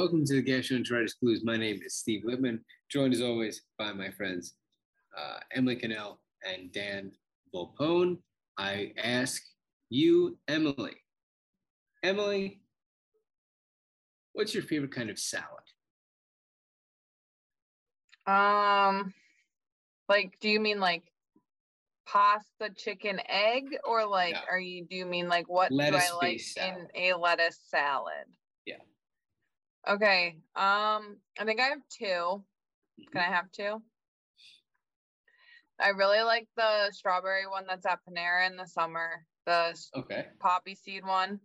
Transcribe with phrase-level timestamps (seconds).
[0.00, 1.44] Welcome to the Gastroenteritis Blues.
[1.44, 4.54] My name is Steve Whitman, joined as always by my friends
[5.14, 7.12] uh, Emily Cannell and Dan
[7.54, 8.16] Volpone.
[8.56, 9.42] I ask
[9.90, 10.94] you, Emily.
[12.02, 12.62] Emily,
[14.32, 15.44] what's your favorite kind of salad?
[18.26, 19.12] Um,
[20.08, 21.02] like, do you mean like
[22.08, 24.40] pasta, chicken, egg, or like, No.
[24.50, 24.86] are you?
[24.86, 28.24] Do you mean like what do I like Lettuce-based in a lettuce salad?
[29.90, 30.36] Okay.
[30.54, 32.04] Um, I think I have two.
[32.04, 33.02] Mm-hmm.
[33.12, 33.82] Can I have two?
[35.80, 39.24] I really like the strawberry one that's at Panera in the summer.
[39.46, 40.26] The Okay.
[40.38, 41.40] poppy seed one.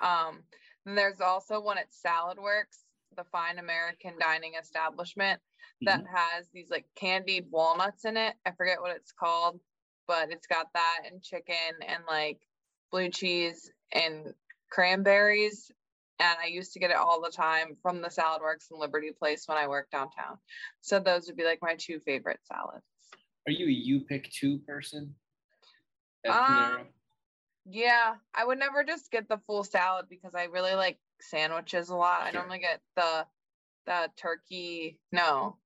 [0.00, 0.42] Um,
[0.84, 2.84] then there's also one at Salad Works,
[3.16, 5.40] the fine American dining establishment
[5.82, 8.34] that has these like candied walnuts in it.
[8.44, 9.60] I forget what it's called,
[10.06, 11.54] but it's got that and chicken
[11.86, 12.40] and like
[12.90, 14.34] blue cheese and
[14.70, 15.70] cranberries.
[16.18, 19.10] And I used to get it all the time from the Salad Works in Liberty
[19.18, 20.38] Place when I worked downtown.
[20.80, 22.84] So those would be like my two favorite salads.
[23.46, 25.14] Are you a you pick two person?
[26.28, 26.88] Um,
[27.68, 31.96] Yeah, I would never just get the full salad because I really like sandwiches a
[31.96, 32.22] lot.
[32.22, 33.26] I normally get the
[33.86, 34.98] the turkey.
[35.12, 35.58] No,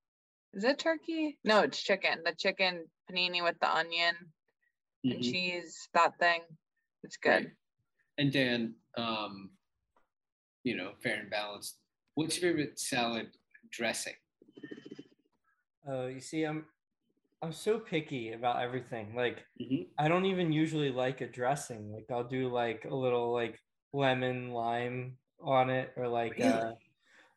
[0.52, 1.38] is it turkey?
[1.44, 2.18] No, it's chicken.
[2.24, 4.14] The chicken panini with the onion
[5.04, 5.22] and Mhm.
[5.22, 5.88] cheese.
[5.94, 6.42] That thing.
[7.02, 7.44] It's good.
[7.46, 7.52] Right.
[8.18, 9.50] And Dan, um,
[10.64, 11.78] you know, fair and balanced.
[12.14, 13.28] What's your favorite salad
[13.70, 14.14] dressing?
[15.86, 16.66] Oh, you see, I'm
[17.42, 19.14] I'm so picky about everything.
[19.14, 19.88] Like Mhm.
[19.98, 21.92] I don't even usually like a dressing.
[21.92, 23.58] Like I'll do like a little like
[23.92, 26.50] lemon lime on it, or like Really?
[26.50, 26.72] uh,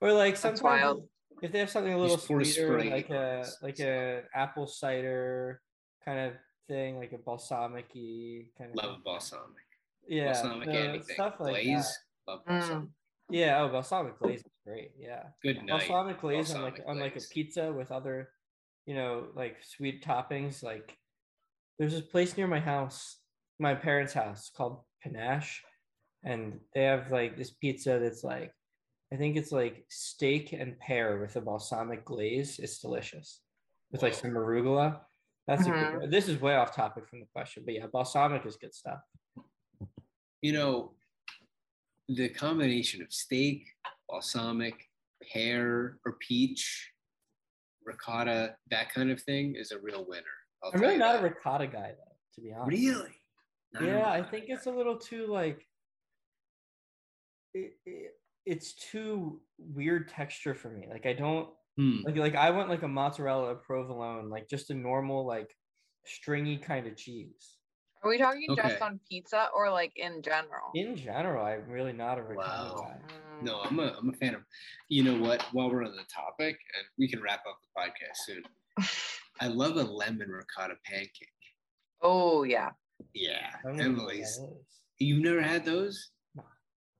[0.01, 1.01] or like That's sometimes
[1.41, 4.23] if they have something a little Just pour a sweeter, spray like a like a
[4.35, 5.61] apple cider
[6.03, 6.33] kind of
[6.67, 9.67] thing, like a balsamic-y kind of Love balsamic.
[10.07, 11.15] yeah, balsamic no, anything.
[11.15, 11.99] stuff like Glaze.
[12.27, 12.31] that.
[12.31, 12.89] Love Mm.
[13.29, 13.47] Balsamic.
[13.47, 14.91] Yeah, oh, balsamic glaze is great.
[14.97, 15.23] Yeah.
[15.41, 15.87] Good night.
[15.87, 18.29] balsamic glaze on like balsamic on like a pizza with other
[18.85, 20.97] you know like sweet toppings like
[21.79, 23.19] there's this place near my house
[23.59, 25.63] my parents house called panache
[26.25, 28.51] and they have like this pizza that's like
[29.13, 33.39] i think it's like steak and pear with a balsamic glaze it's delicious
[33.93, 34.99] with like some arugula
[35.47, 36.01] that's a Mhm.
[36.01, 38.99] good this is way off topic from the question but yeah balsamic is good stuff
[40.41, 40.93] You know,
[42.09, 43.65] the combination of steak,
[44.09, 44.89] balsamic,
[45.31, 46.91] pear or peach,
[47.85, 50.23] ricotta, that kind of thing is a real winner.
[50.63, 53.09] I'll i'm really not a ricotta guy though to be honest Really?
[53.73, 54.53] Not yeah i think guy.
[54.53, 55.67] it's a little too like
[57.53, 58.11] it, it,
[58.45, 62.01] it's too weird texture for me like i don't Hmm.
[62.05, 65.49] like like i want like a mozzarella provolone like just a normal like
[66.05, 67.57] stringy kind of cheese
[68.03, 68.61] Are we talking Okay.
[68.69, 70.71] just on pizza or like in general?
[70.75, 72.87] in general i'm really not a ricotta Wow.
[72.89, 74.41] guy Mm, No, I'm a I'm a fan of.
[74.89, 75.43] You know what?
[75.53, 78.43] While we're on the topic, and we can wrap up the podcast soon.
[79.41, 81.27] I love a lemon ricotta pancake.
[82.01, 82.69] Oh yeah,
[83.13, 84.39] Yeah, I don't even know what Emily's.
[84.99, 86.11] You've never had those?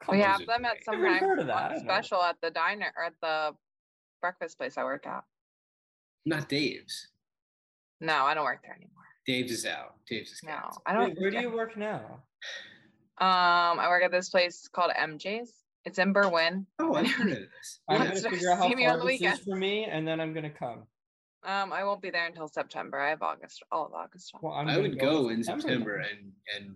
[0.01, 0.29] Come we on.
[0.29, 0.83] have are them at great.
[0.85, 1.93] some Never time of that, I on don't know.
[1.93, 3.55] special at the diner or at the
[4.21, 5.23] breakfast place I work at.
[6.25, 7.07] Not Dave's.
[8.01, 9.02] No, I don't work there anymore.
[9.25, 9.95] Dave's is out.
[10.07, 10.81] Dave's is No, canceled.
[10.85, 11.03] I don't.
[11.09, 12.23] Wait, where do you work now
[13.19, 15.53] I- Um, I work at this place called MJ's.
[15.85, 16.65] It's in Berwyn.
[16.79, 17.79] Oh, I've heard of this.
[17.89, 20.07] i'm gonna figure out how see me on far the this is for me and
[20.07, 20.83] then i'm gonna come
[21.43, 22.97] Um, I won't be there until September.
[22.99, 24.31] I have August, all of August.
[24.33, 24.41] off.
[24.41, 26.75] well i'm I would go in September September and and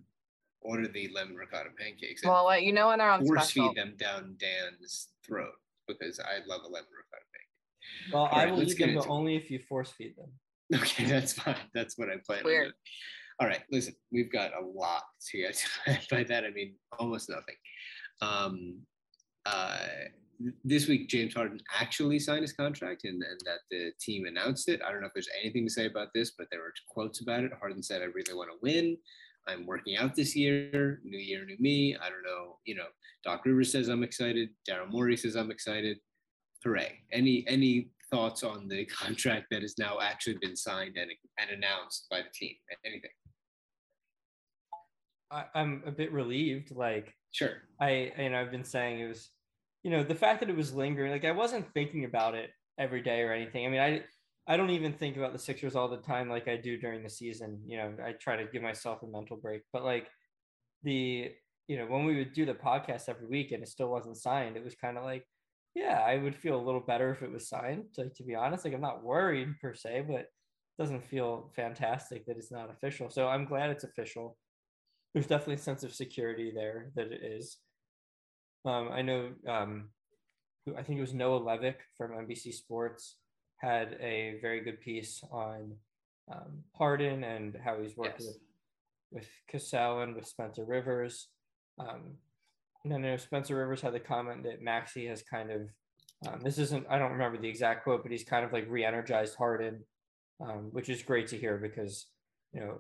[0.62, 3.70] order the lemon ricotta pancakes Well, I'll let you know when they're on force special.
[3.70, 5.54] feed them down Dan's throat
[5.88, 8.14] because I love a lemon ricotta pancake.
[8.14, 10.30] well i will let's eat them but only if you force feed them
[10.76, 11.56] Okay, that's fine.
[11.74, 12.74] That's what I plan Weird.
[13.40, 15.56] All right, listen, we've got a lot to get
[15.86, 16.00] to.
[16.16, 17.56] By that, I mean almost nothing.
[18.22, 18.80] Um,
[19.46, 19.78] uh,
[20.64, 24.82] this week, James Harden actually signed his contract and, and that the team announced it.
[24.86, 27.44] I don't know if there's anything to say about this, but there were quotes about
[27.44, 27.52] it.
[27.60, 28.98] Harden said, I really want to win.
[29.48, 31.00] I'm working out this year.
[31.04, 31.96] New year, new me.
[31.96, 32.58] I don't know.
[32.66, 32.88] You know,
[33.24, 34.50] Doc Rivers says I'm excited.
[34.70, 35.98] Daryl Morey says I'm excited.
[36.64, 37.00] Hooray.
[37.12, 42.08] Any any thoughts on the contract that has now actually been signed and, and announced
[42.10, 42.56] by the team?
[42.86, 43.12] Anything?
[45.32, 46.72] I, I'm a bit relieved.
[46.72, 47.62] Like Sure.
[47.80, 49.30] I, you know, I've been saying it was,
[49.84, 52.50] you know, the fact that it was lingering, like I wasn't thinking about it
[52.80, 53.66] every day or anything.
[53.66, 54.02] I mean, I,
[54.48, 57.10] I don't even think about the Sixers all the time like I do during the
[57.10, 57.62] season.
[57.68, 60.08] You know, I try to give myself a mental break, but like
[60.82, 61.32] the,
[61.68, 64.56] you know, when we would do the podcast every week and it still wasn't signed,
[64.56, 65.26] it was kind of like,
[65.78, 67.84] yeah, I would feel a little better if it was signed.
[67.98, 70.32] Like to be honest, like I'm not worried per se, but it
[70.80, 73.12] doesn't feel fantastic that it's not official.
[73.12, 74.38] So I'm glad it's official.
[75.14, 77.58] There's definitely a sense of security there that it is.
[78.66, 79.90] Um, I know, um,
[80.76, 83.18] I think it was Noah Levick from NBC Sports
[83.58, 85.76] had a very good piece on
[86.32, 88.34] um, Harden and how he's working Yes.
[89.12, 91.28] with, with Cassell and with Spencer Rivers.
[91.80, 92.18] Um,
[92.84, 95.62] and I know Spencer Rivers had the comment that Maxi has kind of,
[96.28, 99.36] um, this isn't, I don't remember the exact quote, but he's kind of like re-energized
[99.36, 99.84] Harden,
[100.42, 102.08] um, which is great to hear because,
[102.54, 102.80] you know,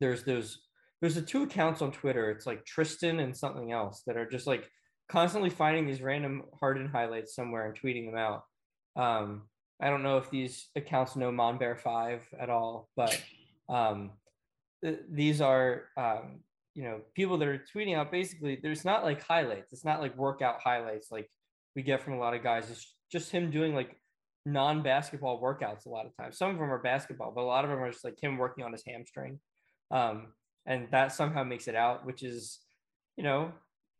[0.00, 0.60] there's those,
[1.00, 2.30] there's the two accounts on Twitter.
[2.30, 4.70] It's like Tristan and something else that are just like
[5.08, 8.44] constantly finding these random Harden highlights somewhere and tweeting them out.
[8.96, 9.42] Um,
[9.80, 13.20] I don't know if these accounts know Monbear Five at all, but
[13.68, 14.12] um,
[14.84, 16.40] th- these are um,
[16.74, 18.10] you know people that are tweeting out.
[18.10, 19.72] Basically, there's not like highlights.
[19.72, 21.30] It's not like workout highlights like
[21.76, 22.70] we get from a lot of guys.
[22.70, 23.96] It's just him doing like
[24.44, 26.36] non-basketball workouts a lot of times.
[26.36, 28.64] Some of them are basketball, but a lot of them are just like him working
[28.64, 29.38] on his hamstring,
[29.90, 30.28] um,
[30.66, 32.60] and that somehow makes it out, which is
[33.16, 33.52] you know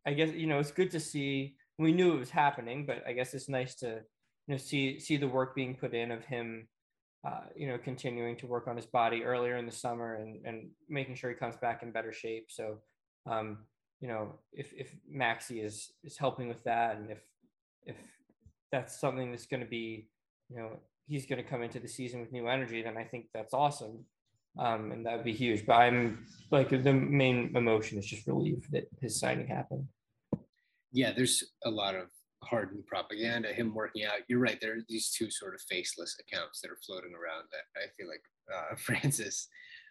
[0.07, 1.57] I guess you know it's good to see.
[1.79, 4.01] We knew it was happening, but I guess it's nice to
[4.47, 6.69] you know see see the work being put in of him
[7.25, 10.69] uh, you know continuing to work on his body earlier in the summer and and
[10.89, 12.47] making sure he comes back in better shape.
[12.51, 12.79] So
[13.31, 13.59] um
[14.01, 17.23] you know if if maxi is is helping with that and if
[17.87, 17.97] if
[18.71, 20.09] that's something that's going to be
[20.51, 20.71] you know
[21.07, 24.05] he's going to come into the season with new energy then i think that's awesome.
[24.59, 25.65] Um and that would be huge.
[25.65, 29.87] But i'm like the main emotion is just relief that his signing happened.
[30.93, 32.09] Yeah, there's a lot of
[32.43, 34.21] Harden propaganda, him working out.
[34.29, 34.59] You're right.
[34.61, 38.09] There are these two sort of faceless accounts that are floating around that I feel
[38.09, 38.23] like
[38.53, 39.49] uh, Francis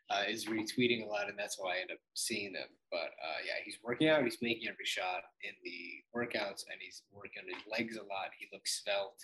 [0.09, 2.67] uh, is retweeting a lot, and that's why I end up seeing them.
[2.91, 4.23] But uh, yeah, he's working out.
[4.23, 8.35] He's making every shot in the workouts, and he's working on his legs a lot.
[8.37, 9.23] He looks svelte,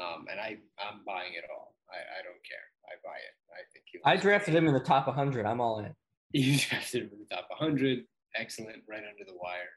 [0.00, 1.74] um, and I I'm buying it all.
[1.92, 2.66] I, I don't care.
[2.88, 3.34] I buy it.
[3.52, 4.62] I think he i drafted great.
[4.62, 5.94] him in the top 100 i'm all in
[6.32, 8.04] You drafted him in the top 100.
[8.36, 9.70] Excellent, right under the wire.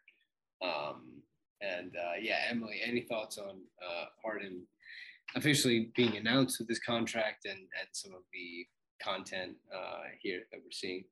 [0.63, 1.21] Um,
[1.61, 4.63] and uh, yeah, Emily, any thoughts on uh, Harden
[5.35, 8.65] officially being announced with this contract and, and some of the
[9.03, 11.03] content uh, here that we're seeing?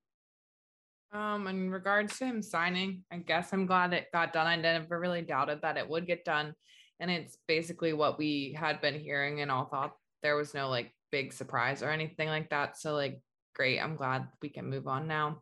[1.12, 4.48] Um, in regards to him signing, I guess I'm glad it got done.
[4.48, 6.54] I never really doubted that it would get done.
[7.00, 10.94] And it's basically what we had been hearing and all thought there was no like
[11.12, 12.78] big surprise or anything like that.
[12.78, 13.22] So like
[13.54, 13.80] great.
[13.80, 15.42] I'm glad we can move on now.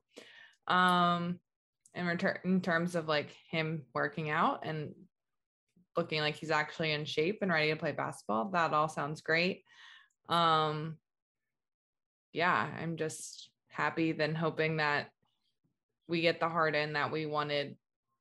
[0.67, 1.39] Um
[1.95, 4.93] in return in terms of like him working out and
[5.95, 9.63] looking like he's actually in shape and ready to play basketball, that all sounds great.
[10.29, 10.97] Um
[12.31, 15.07] yeah, I'm just happy then hoping that
[16.07, 17.77] we get the Harden that we wanted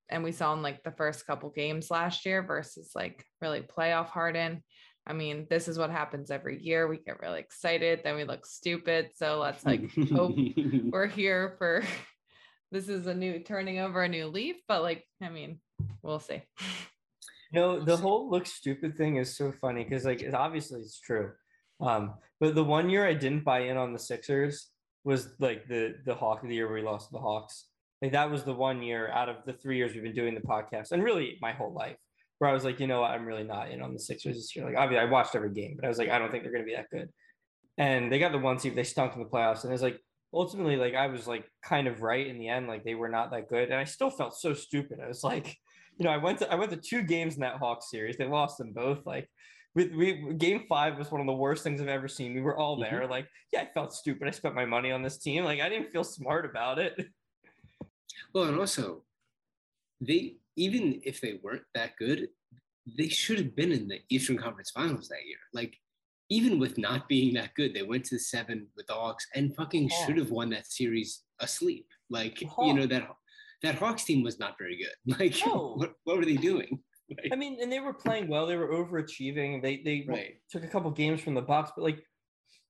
[0.09, 4.07] and we saw in like the first couple games last year versus like really playoff
[4.07, 4.63] Harden.
[5.07, 6.87] I mean, this is what happens every year.
[6.87, 9.11] We get really excited, then we look stupid.
[9.15, 10.37] So let's like hope
[10.91, 11.83] we're here for
[12.73, 15.61] this is a new turning over a new leaf, but like, I mean,
[16.03, 16.43] we'll see.
[17.53, 21.33] No, the whole look stupid thing is so funny because like it, obviously it's true.
[21.81, 24.71] Um, but the one year I didn't buy in on the Sixers
[25.05, 27.67] was like the the Hawk of the year where we lost to the Hawks.
[28.01, 30.41] Like that was the one year out of the three years we've been doing the
[30.41, 31.97] podcast, and really my whole life,
[32.39, 34.57] where I was like, you know what, I'm really not in on the Sixers this
[34.57, 34.65] year.
[34.65, 36.65] Like obviously I watched every game, but I was like, I don't think they're gonna
[36.65, 37.11] be that good.
[37.77, 40.01] And they got the one seed, they stunk in the playoffs, and it's like
[40.33, 43.31] ultimately like I was like kind of right in the end, like they were not
[43.31, 44.99] that good, and I still felt so stupid.
[45.03, 45.57] I was like,
[45.99, 48.17] you know, I went to I went to two games in that Hawks series.
[48.17, 49.05] They lost them both.
[49.07, 49.29] Like
[49.75, 52.35] we, we game five was one of the worst things I've ever seen.
[52.35, 52.91] We were all Mhm.
[52.91, 53.07] there.
[53.07, 54.29] Like, yeah, I felt stupid.
[54.29, 55.45] I spent my money on this team.
[55.45, 56.95] Like I didn't feel smart about it.
[58.35, 59.05] Well, and also,
[60.01, 62.29] they even if they weren't that good,
[62.99, 65.39] they should have been in the Eastern Conference Finals that year.
[65.53, 65.79] Like,
[66.33, 69.55] even with not being that good, they went to the seven with the Hawks and
[69.55, 71.87] fucking should have won that series asleep.
[72.09, 73.07] Like you know that
[73.63, 75.19] that Hawks team was not very good.
[75.21, 75.75] Like No.
[75.77, 76.81] what, what were they doing?
[77.11, 78.47] Like, I mean, and they were playing well.
[78.47, 79.61] They were overachieving.
[79.61, 80.37] They they right.
[80.49, 82.03] took a couple games from the box, but like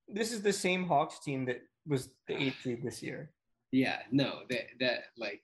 [0.08, 3.30] this is the same Hawks team that was the eighth seed this year.
[3.70, 5.42] Yeah, no, that that like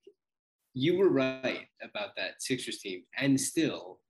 [0.74, 4.00] you were right about that Sixers team, and still,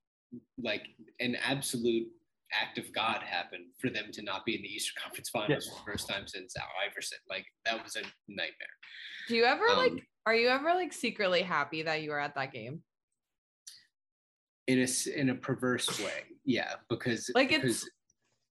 [0.56, 0.86] like
[1.20, 2.08] an absolute
[2.52, 5.68] act of God happened for them to not be in the Eastern Conference Finals Yes.
[5.68, 7.18] for the first time since Al Iverson.
[7.28, 8.74] Like that was a nightmare.
[9.28, 12.34] Do you ever like Um, are you ever like secretly happy that you were at
[12.34, 12.82] that game?
[14.66, 17.90] in a s- in a perverse way, yeah, because Like, it's- because,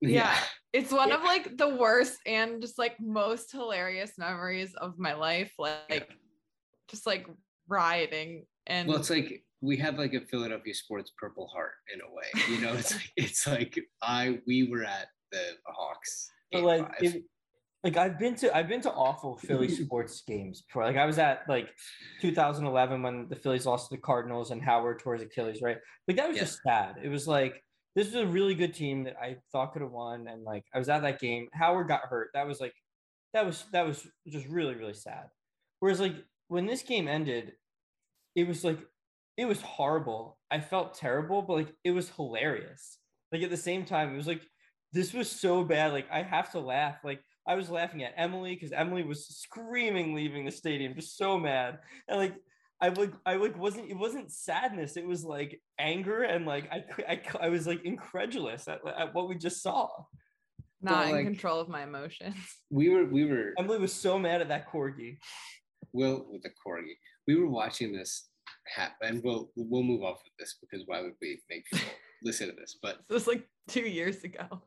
[0.14, 0.36] yeah.
[0.72, 1.14] It's one Yeah.
[1.16, 5.52] of like the worst and just like most hilarious memories of my life.
[5.58, 6.10] Like
[6.90, 7.26] just like
[7.68, 12.12] rioting and Well, it's like we have like a Philadelphia sports Purple Heart in a
[12.14, 12.54] way.
[12.54, 16.30] You know, it's like it's like I we were at the Hawks.
[16.52, 17.16] But like, if,
[17.84, 20.84] like I've been to I've been to awful Philly sports games before.
[20.84, 21.68] Like I was at like
[22.20, 25.60] 2011 when the Phillies lost to the Cardinals and Howard tore his Achilles.
[25.62, 26.44] Right, like that was Yeah.
[26.44, 26.96] just sad.
[27.02, 27.62] It was like
[27.96, 30.78] this was a really good team that I thought could have won, and like I
[30.78, 31.48] was at that game.
[31.52, 32.30] Howard got hurt.
[32.34, 32.74] That was like
[33.34, 35.24] that was that was just really really sad.
[35.80, 36.14] Whereas like
[36.48, 37.52] when this game ended,
[38.34, 38.78] it was like
[39.38, 40.36] it was horrible.
[40.50, 42.98] I felt terrible, but like it was hilarious.
[43.32, 44.42] Like at the same time, it was like
[44.92, 45.92] this was so bad.
[45.92, 46.96] Like I have to laugh.
[47.04, 51.38] Like I was laughing at Emily because Emily was screaming leaving the stadium, just so
[51.38, 51.78] mad.
[52.08, 52.34] And like
[52.80, 54.96] I like I like wasn't it wasn't sadness.
[54.96, 59.28] It was like anger and like I I, I was like incredulous at, at what
[59.28, 59.88] we just saw.
[60.82, 62.34] not in like- control of my emotions.
[62.70, 65.18] we were we were Emily was so mad at that corgi.
[65.92, 66.94] Will with the corgi.
[67.28, 68.28] We were watching this
[68.74, 71.86] happen, and we'll we'll move off of this because why would we make people
[72.22, 72.78] listen to this?
[72.82, 74.62] But This was like two years ago.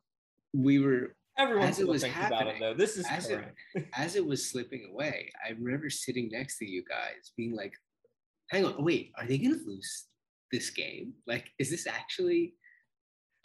[0.53, 2.73] we were Everyone still was thinks about it happening, though.
[2.73, 3.53] This is as it-
[3.95, 5.31] as it was slipping away.
[5.45, 7.73] I remember sitting next to you guys, being like,
[8.49, 10.07] "Hang on, wait, are they gonna lose
[10.51, 11.13] this game?
[11.27, 12.55] Like, is this actually?"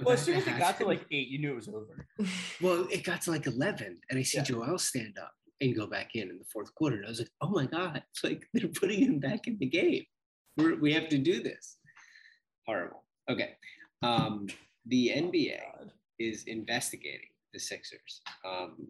[0.02, 2.06] well, as soon as it got to like eight, you knew it was over.
[2.60, 4.44] Well, it got to like 11, and I see Yeah.
[4.44, 5.32] Joel stand up
[5.62, 6.96] and go back in in the fourth quarter.
[6.96, 9.64] And I was like, oh my God, it's like they're putting him back in the
[9.66, 10.04] game.
[10.56, 11.76] We're, we have to do this.
[12.66, 13.04] Horrible.
[13.30, 13.56] Okay.
[14.02, 14.46] Um,
[14.86, 15.92] the NBA God.
[16.18, 18.20] is investigating the Sixers.
[18.44, 18.88] Um,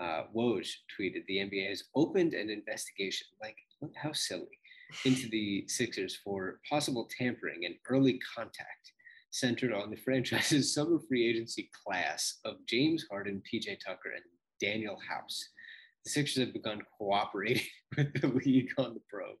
[0.00, 0.66] uh, Woj
[0.98, 3.56] tweeted the NBA has opened an investigation, like,
[3.96, 4.58] how silly,
[5.04, 8.92] into the Sixers for possible tampering and early contact
[9.30, 14.24] centered on the franchise's summer free agency class of James Harden, PJ Tucker, and
[14.62, 15.48] Danuel House.
[16.04, 17.66] The Sixers have begun cooperating
[17.96, 19.36] with the league on the probe.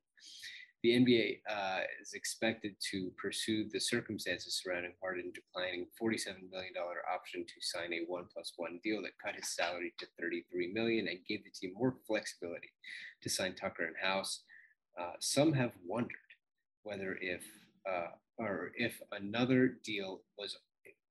[0.82, 6.72] The NBA uh, is expected to pursue the circumstances surrounding Harden declining $47 million
[7.12, 11.08] option to sign a one plus one deal that cut his salary to 33 million
[11.08, 12.70] and gave the team more flexibility
[13.22, 14.42] to sign Tucker and House.
[14.98, 16.16] Uh, some have wondered
[16.82, 17.44] whether if
[17.88, 20.56] uh, or if another deal was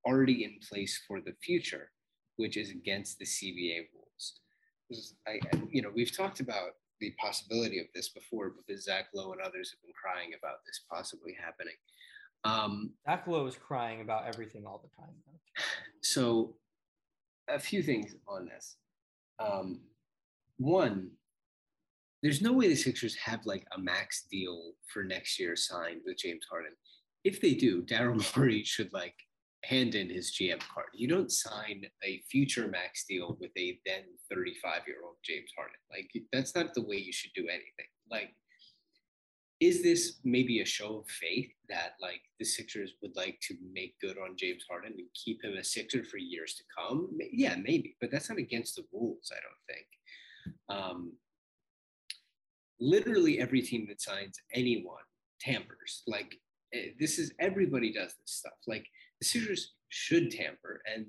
[0.05, 1.91] already in place for the future,
[2.37, 4.39] which is against the CBA rules.
[5.27, 9.41] I- you know, we've talked about the possibility of this before because Zach Lowe and
[9.41, 11.75] others have been crying about this possibly happening.
[12.43, 15.15] Um, Zach Lowe is crying about everything all the time.
[15.25, 15.63] though.
[16.01, 16.55] so,
[17.47, 18.77] a few things on this.
[19.39, 19.81] Um,
[20.57, 21.11] one,
[22.21, 26.17] there's no way the Sixers have like a max deal for next year signed with
[26.17, 26.73] James Harden.
[27.23, 29.15] If they do, Daryl Morey should like
[29.63, 30.87] hand in his GM card.
[30.93, 35.75] You don't sign a future max deal with a then 35 year old James Harden.
[35.91, 37.89] Like that's not the way you should do anything.
[38.09, 38.33] Like,
[39.59, 43.99] is this maybe a show of faith that like the Sixers would like to make
[43.99, 47.09] good on James Harden and keep him a Sixer for years to come?
[47.33, 49.87] Yeah, maybe, but that's not against the rules, I don't think.
[50.69, 51.11] Um,
[52.79, 55.03] literally every team that signs anyone
[55.39, 56.03] tampers.
[56.07, 56.35] Like
[56.73, 58.53] eh, this is everybody does this stuff.
[58.67, 58.85] Like
[59.19, 61.05] the Sixers should tamper, and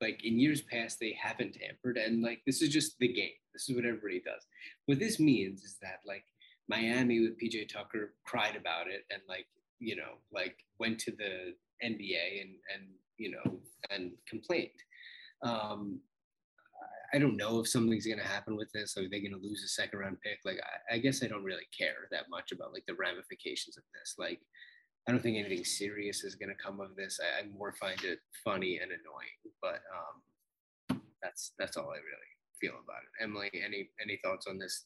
[0.00, 3.32] like in years past they haven't tampered, and like this is just the game.
[3.52, 4.46] This is what everybody does.
[4.86, 6.24] What this means is that like
[6.68, 9.46] Miami with PJ Tucker cried about it, and like
[9.78, 12.88] you know like went to the NBA and and
[13.18, 13.58] you know
[13.90, 14.70] and complained.
[15.42, 16.00] Um,
[17.12, 18.96] I don't know if something's going to happen with this.
[18.96, 20.38] Are they going to lose a second round pick?
[20.44, 23.82] Like, I, I guess I don't really care that much about like the ramifications of
[23.94, 24.14] this.
[24.16, 24.40] Like,
[25.10, 27.18] I don't think anything serious is going to come of this.
[27.20, 32.30] I, I more find it funny and annoying, but um, that's that's all I really
[32.60, 33.24] feel about it.
[33.24, 34.84] Emily, any any thoughts on this?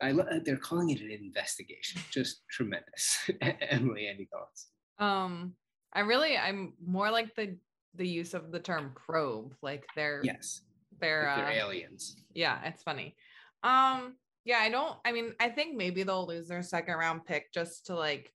[0.00, 0.12] I
[0.44, 2.00] they're calling it an investigation.
[2.08, 3.28] Just tremendous.
[3.68, 4.68] Emily, any thoughts?
[5.00, 5.54] Um,
[5.92, 7.56] I really, I'm more like the
[7.96, 10.60] the use of the term probe, like they're Yes,
[11.00, 12.22] they're, like uh, they're aliens.
[12.32, 13.16] yeah, it's funny.
[13.64, 14.14] Um,
[14.44, 14.98] yeah, I don't.
[15.04, 18.30] I mean, I think maybe they'll lose their second round pick just to like.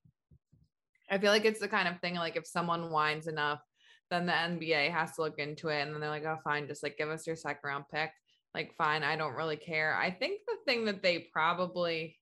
[1.10, 3.62] I feel like it's the kind of thing like if someone whines enough,
[4.10, 6.84] then the NBA has to look into it, and then they're like, "Oh, fine, just
[6.84, 8.12] like give us your second round pick."
[8.54, 9.96] Like, fine, I don't really care.
[9.96, 12.18] I think the thing that they probably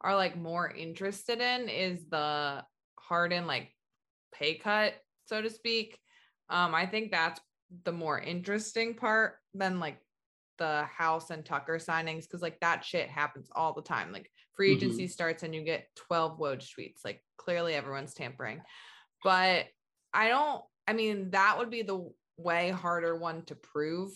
[0.00, 2.64] are like more interested in is the
[2.98, 3.72] Harden like
[4.34, 5.98] pay cut, so to speak.
[6.48, 7.40] Um, I think that's
[7.84, 9.98] the more interesting part than like
[10.58, 14.12] the House and Tucker signings because like that shit happens all the time.
[14.12, 14.76] Like free Mhm.
[14.76, 17.04] agency starts and you get 12 Woj tweets.
[17.04, 18.62] Like clearly everyone's tampering.
[19.22, 19.66] But
[20.12, 24.10] I don't, I mean, that would be the way harder one to prove.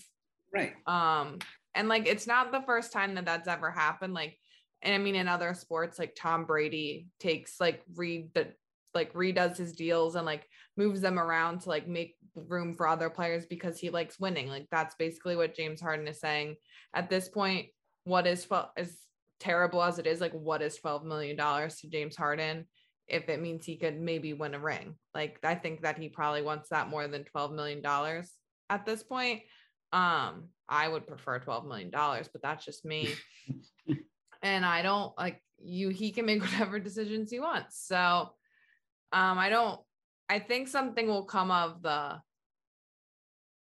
[0.53, 0.75] Right.
[0.87, 1.39] Um,
[1.75, 4.15] and like it's not the first time that that's ever happened.
[4.15, 4.39] Like,
[4.83, 8.55] and I mean, in other sports, like Tom Brady takes like read the
[8.95, 13.11] like redoes his deals and like moves them around to like make room for other
[13.11, 14.49] players because he likes winning.
[14.49, 16.57] Like that's basically what James Harden is saying
[16.95, 17.69] at this point.
[18.05, 18.97] What is twelve as
[19.41, 22.67] terrible as it is, like what is twelve million dollars to James Harden
[23.09, 24.95] if it means he could maybe win a ring?
[25.15, 28.31] Like I think that he probably wants that more than twelve million dollars
[28.69, 29.43] at this point.
[29.93, 33.09] Um, I would prefer twelve million dollars, but that's just me.
[34.43, 35.89] and I don't like you.
[35.89, 37.85] He can make whatever decisions he wants.
[37.85, 38.31] So
[39.13, 39.81] um i don't
[40.29, 42.21] i think something will come of the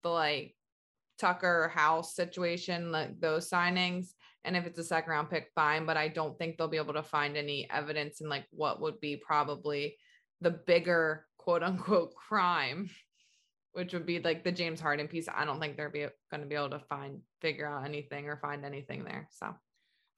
[0.03, 0.55] the like
[1.19, 4.09] tucker house situation like those signings
[4.47, 6.95] and if it's a second round pick fine but i don't think they'll be able
[6.95, 9.97] to find any evidence in like what would be probably
[10.41, 12.89] the bigger quote unquote crime
[13.73, 16.47] which would be like the james harden piece i don't think they're be, going to
[16.47, 19.55] be able to find figure out anything or find anything there so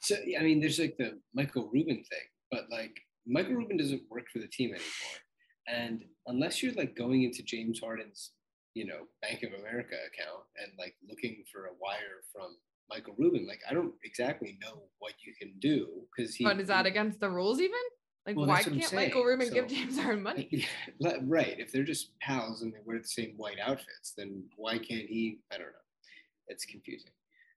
[0.01, 4.27] So I mean, there's like the Michael Rubin thing, but like Michael Rubin doesn't work
[4.33, 5.19] for the team anymore.
[5.67, 8.33] And unless you're like going into James Harden's,
[8.75, 12.57] you know, Bank of America account and like looking for a wire from
[12.91, 16.45] Michael Rubin, like I don't exactly know what you can do because he.
[16.45, 17.79] but is that against the rules even
[18.27, 20.67] like Well, why that's what I'm can't michael saying, rubin give so- james harden money
[21.01, 21.59] Le- right?
[21.59, 25.41] If they're just pals and they wear the same white outfits, then why can't he?
[25.53, 25.87] I don't know.
[26.49, 27.11] It's confusing.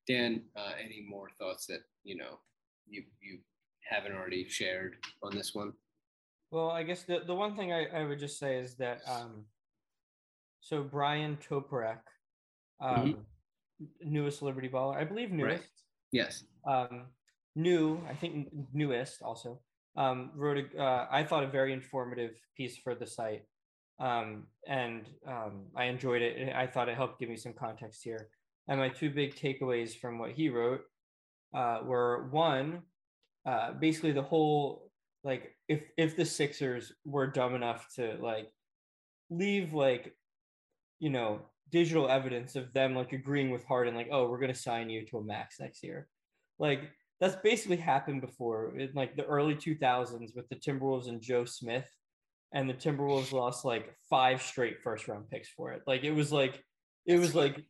[0.08, 2.40] Dan, uh, any more thoughts that you know
[2.88, 3.40] you you
[3.90, 5.74] haven't already shared on this one?
[6.52, 9.46] Well, I guess the, the one thing I, I would just say is that um,
[10.60, 12.00] so Bryan Toporek,
[12.82, 13.26] um,
[14.02, 15.38] newest Liberty baller, I believe Right.
[15.38, 16.44] newest, Yes.
[16.66, 17.08] um,
[17.56, 19.62] new, I think newest also,
[19.96, 23.46] um, wrote a, uh, I thought a very informative piece for the site.
[24.00, 26.56] Um, and um, I enjoyed it.
[26.56, 28.30] I thought it helped give me some context here.
[28.68, 30.82] And my two big takeaways from what he wrote
[31.54, 32.84] uh, were one,
[33.46, 34.92] uh, basically the whole
[35.24, 38.48] like if if the Sixers were dumb enough to like
[39.30, 40.16] leave like
[41.00, 41.42] you know
[41.72, 45.18] digital evidence of them like agreeing with Harden like oh we're gonna sign you to
[45.18, 46.08] a max next year,
[46.60, 51.46] like that's basically happened before in like the early 2000s with the Timberwolves and Joe
[51.46, 51.88] Smith,
[52.52, 55.84] and the Timberwolves lost like five straight first round picks for it.
[55.86, 56.64] Like it was like
[57.06, 57.64] it was like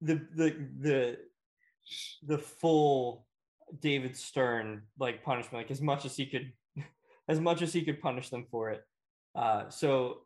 [0.00, 1.18] the the the
[2.26, 3.26] the full
[3.80, 6.52] David Stern like punishment, like as much as he could,
[7.28, 8.82] as much as he could punish them for it.
[9.34, 10.18] Uh, so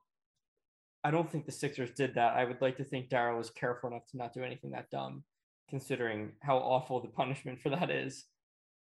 [1.07, 2.35] I don't think the Sixers did that.
[2.35, 5.23] I would like to think Daryl was careful enough to not do anything that dumb,
[5.71, 8.25] considering how awful the punishment for that is.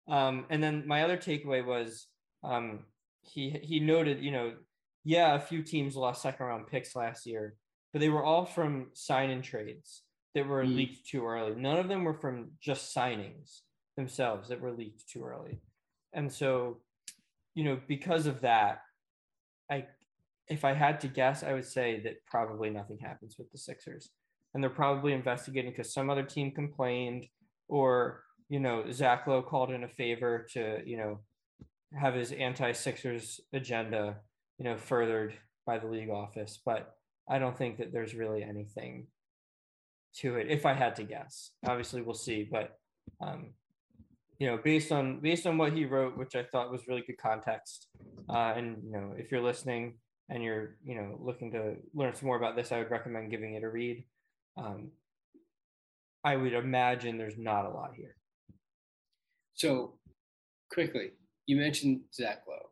[0.07, 2.05] Um, and then my other takeaway was
[2.43, 2.85] um,
[3.23, 4.53] he he noted, you know,
[5.03, 7.55] yeah, a few teams lost second round picks last year,
[7.91, 10.03] but they were all from sign in trades
[10.35, 10.75] that were Mm.
[10.75, 11.55] leaked too early.
[11.55, 13.61] None of them were from just signings
[13.97, 15.59] themselves that were leaked too early.
[16.13, 16.81] And so,
[17.55, 18.81] you know, because of that,
[19.69, 19.87] I
[20.51, 24.09] if I had to guess, I would say that probably nothing happens with the Sixers.
[24.53, 27.27] And they're probably investigating because some other team complained,
[27.69, 31.19] or you know, Zach Lowe called in a favor to, you know,
[31.97, 34.17] have his anti-Sixers agenda,
[34.57, 35.33] you know, furthered
[35.65, 36.59] by the league office.
[36.65, 36.93] But
[37.29, 39.07] I don't think that there's really anything
[40.17, 40.47] to it.
[40.49, 42.43] If I had to guess, obviously we'll see.
[42.43, 42.77] But
[43.21, 43.53] um,
[44.37, 47.17] you know, based on based on what he wrote, which I thought was really good
[47.17, 47.87] context,
[48.27, 49.93] uh, and you know, if you're listening
[50.31, 53.53] and you're you know looking to learn some more about this, I would recommend giving
[53.53, 54.03] it a read.
[54.57, 54.91] Um,
[56.23, 58.15] I would imagine there's not a lot here.
[59.53, 59.95] So
[60.71, 61.11] quickly,
[61.47, 62.69] you mentioned Zach Lowe,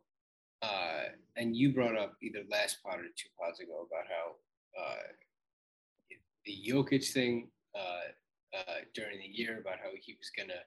[0.62, 6.16] uh, and you brought up either last pod or two pods ago about how uh,
[6.46, 10.60] the Jokic thing uh, uh, during the year about how he was gonna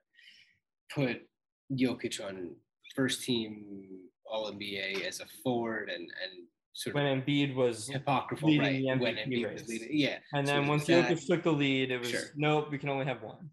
[0.93, 1.27] put
[1.71, 2.51] Jokic on
[2.95, 3.87] first team
[4.25, 8.99] All NBA as a forward and and sort when of Embiid was, apocryphal, leading right?
[8.99, 9.69] the when Embiid was race.
[9.69, 10.17] leading, yeah.
[10.33, 10.85] and so then once.
[10.85, 12.21] Jokic took the lead, it was Sure.
[12.35, 13.49] nope, we can only have one.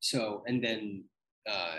[0.00, 1.04] So, and then
[1.50, 1.76] uh,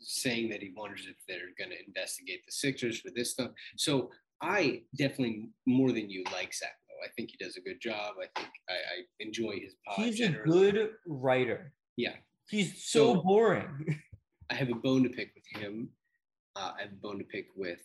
[0.00, 3.50] saying that he wonders if they're going to investigate the Sixers for this stuff.
[3.76, 6.74] So, I definitely more than you like Zach.
[6.88, 7.06] Lowe.
[7.06, 8.14] I think he does a good job.
[8.20, 10.04] I think I, I enjoy his pod.
[10.04, 11.72] He's a good writer.
[11.96, 12.14] Yeah,
[12.48, 14.00] He's so, So- boring.
[14.50, 15.88] I have a bone to pick with him.
[16.56, 17.78] Uh, I have a bone to pick with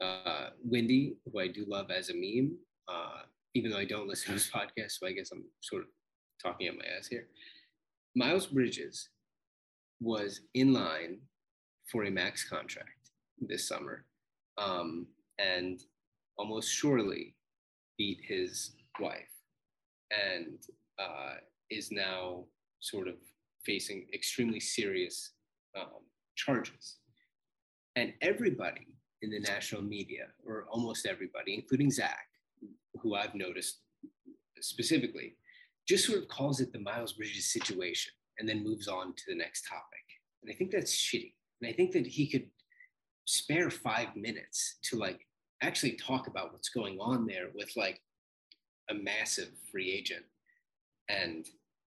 [0.00, 2.56] uh, Windy, who I do love as a meme,
[2.88, 3.22] uh,
[3.54, 4.92] even though I don't listen to his podcast.
[4.92, 5.88] So I guess I'm sort of
[6.42, 7.28] talking out my ass here.
[8.14, 9.08] Miles Bridges
[10.00, 11.18] was in line
[11.90, 14.04] for a max contract this summer
[14.58, 15.06] um,
[15.38, 15.80] and
[16.36, 17.34] almost surely
[17.96, 19.30] beat his wife
[20.10, 20.58] and
[20.98, 21.34] uh,
[21.70, 22.44] is now
[22.80, 23.14] sort of
[23.64, 25.32] facing extremely serious
[25.78, 26.02] um,
[26.36, 26.96] charges.
[27.96, 28.86] And everybody
[29.22, 32.26] in the national media, or almost everybody, including Zach,
[33.00, 33.78] who I've noticed
[34.60, 35.36] specifically,
[35.86, 39.34] just sort of calls it the Miles Bridges situation and then moves on to the
[39.34, 40.04] next topic.
[40.42, 41.34] And I think that's shitty.
[41.60, 42.46] And I think that he could
[43.24, 45.26] spare five minutes to like
[45.62, 48.00] actually talk about what's going on there with like
[48.90, 50.24] a massive free agent
[51.08, 51.46] and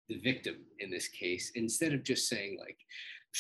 [0.09, 2.77] the victim in this case, instead of just saying like,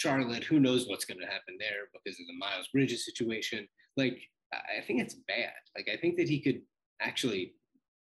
[0.01, 3.67] Charlotte, who knows what's going to happen there because of the Miles Bridges situation.
[3.95, 4.19] Like,
[4.53, 5.53] I think it's bad.
[5.75, 6.61] Like, I think that he could
[7.01, 7.55] actually,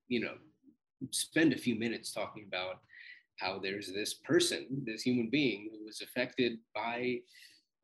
[0.08, 0.34] you know,
[1.12, 2.80] spend a few minutes talking about
[3.38, 7.18] how there's this person, this human being who was affected by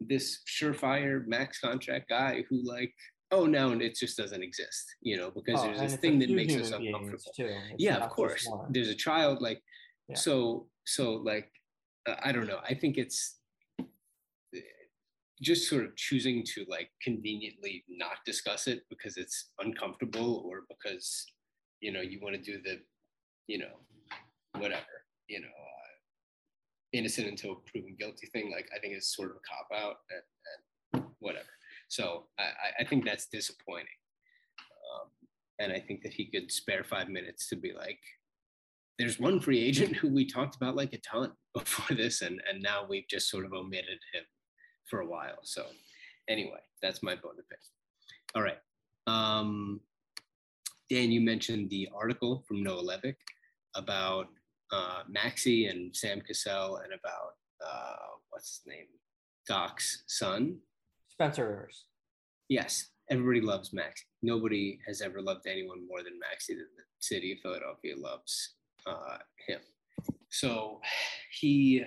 [0.01, 2.93] this surefire max contract guy who, like,
[3.31, 6.29] oh, no, and it just doesn't exist, you know, because Oh, there's this thing that
[6.31, 7.33] makes us uncomfortable.
[7.79, 9.63] Yeah of course there's a child like
[10.09, 10.17] Yeah.
[10.17, 11.49] so so like
[12.09, 13.39] uh, i don't know i think it's
[15.43, 21.27] just sort of choosing to like conveniently not discuss it because it's uncomfortable or because
[21.81, 22.81] you know you want to do the
[23.49, 23.75] you know
[24.59, 25.93] whatever you know uh,
[26.93, 30.23] innocent until proven guilty thing like i think it's sort of a cop out and,
[30.95, 31.49] and whatever.
[31.89, 33.99] So I, I- I think that's disappointing.
[34.59, 35.09] Um,
[35.59, 37.99] and i think that he could spare five minutes to be like
[38.99, 42.63] there's one free agent who we talked about like a ton before this and and
[42.63, 44.25] now we've just sort of omitted him
[44.93, 45.65] for a while so
[46.29, 47.63] anyway that's my bone to pick
[48.35, 48.61] all right
[49.07, 49.81] um
[50.91, 53.17] dan you mentioned the article from noah levick
[53.75, 54.27] about
[54.73, 57.33] uh maxi and sam cassell and about
[57.67, 58.91] uh what's his name
[59.49, 60.59] doc's son
[61.13, 61.85] Spencer Rivers.
[62.49, 64.03] Yes, everybody loves Maxi.
[64.23, 66.65] Nobody has ever loved anyone more than Maxi the
[67.01, 68.55] city of Philadelphia loves
[68.87, 69.61] uh, him.
[70.31, 70.81] So
[71.39, 71.85] he,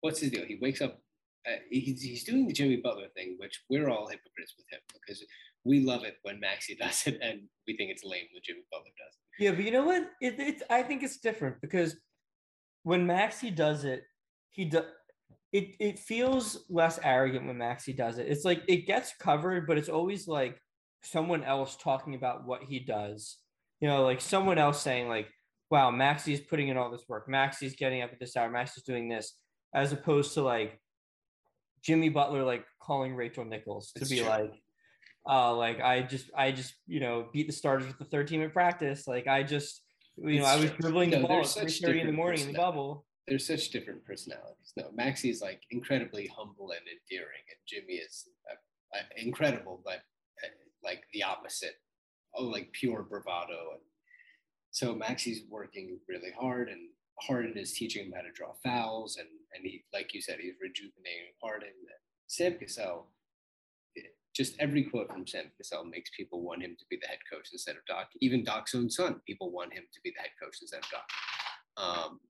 [0.00, 0.46] what's his deal?
[0.46, 1.00] He wakes up,
[1.48, 5.24] uh, he's, he's doing the Jimmy Butler thing, which we're all hypocrites with him because
[5.64, 8.90] we love it when Maxi does it and we think it's lame when Jimmy Butler
[8.98, 9.44] does it.
[9.44, 10.10] Yeah, but you know what?
[10.20, 11.96] It, it's I think it's different because
[12.82, 14.02] when Maxi does it,
[14.50, 14.84] he does
[15.52, 15.76] it.
[15.78, 18.28] It feels less arrogant when Maxi does it.
[18.28, 20.60] It's like it gets covered, but it's always like
[21.02, 23.38] someone else talking about what he does.
[23.80, 25.28] You know, like someone else saying like,
[25.70, 27.28] "Wow, Maxi's putting in all this work.
[27.28, 28.50] Maxi's getting up at this hour.
[28.50, 29.38] Maxi's doing this,"
[29.74, 30.80] as opposed to like
[31.82, 34.28] Jimmy Butler like calling Rachel Nichols to It's be true.
[34.28, 34.52] like,
[35.28, 38.42] uh, like I just I just you know beat the starters with the third team
[38.42, 39.06] in practice.
[39.06, 39.82] Like I just
[40.16, 42.12] you know It's I was dribbling No, the ball there's at three thirty in the
[42.12, 43.04] morning in the bubble.
[43.26, 44.72] They're such different personalities.
[44.76, 49.96] No, Maxi's like incredibly humble and endearing, and Jimmy is uh, uh, incredible, but
[50.42, 50.48] uh,
[50.82, 51.74] like the opposite,
[52.34, 53.72] oh, like pure bravado.
[53.72, 53.82] And
[54.70, 56.88] so Maxi's working really hard, and
[57.22, 60.54] Harden is teaching him how to draw fouls, and and he, like you said, he's
[60.60, 61.70] rejuvenating Harden.
[62.26, 63.08] Sam Cassell,
[63.94, 67.18] it- just every quote from Sam Cassell makes people want him to be the head
[67.32, 68.08] coach instead of Doc.
[68.20, 71.08] Even Doc's own son, people want him to be the head coach instead of Doc.
[71.76, 72.20] Um,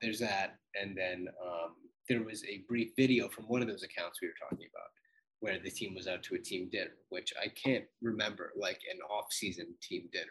[0.00, 1.74] there's that, and then um,
[2.08, 4.90] there was a brief video from one of those accounts we were talking about
[5.40, 8.98] where the team was out to a team dinner, which I can't remember like an
[9.08, 10.26] off-season team dinner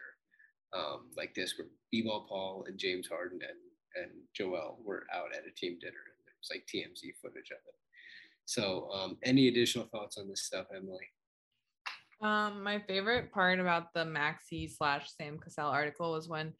[0.76, 3.58] um, like this, where B-ball Paul and James Harden and
[4.02, 7.58] and Joel were out at a team dinner, and there was like TMZ footage of
[7.66, 7.74] it.
[8.44, 11.04] So, um, any additional thoughts on this stuff, Emily?
[12.20, 16.52] Um, my favorite part about the Maxi slash Sam Cassell article was when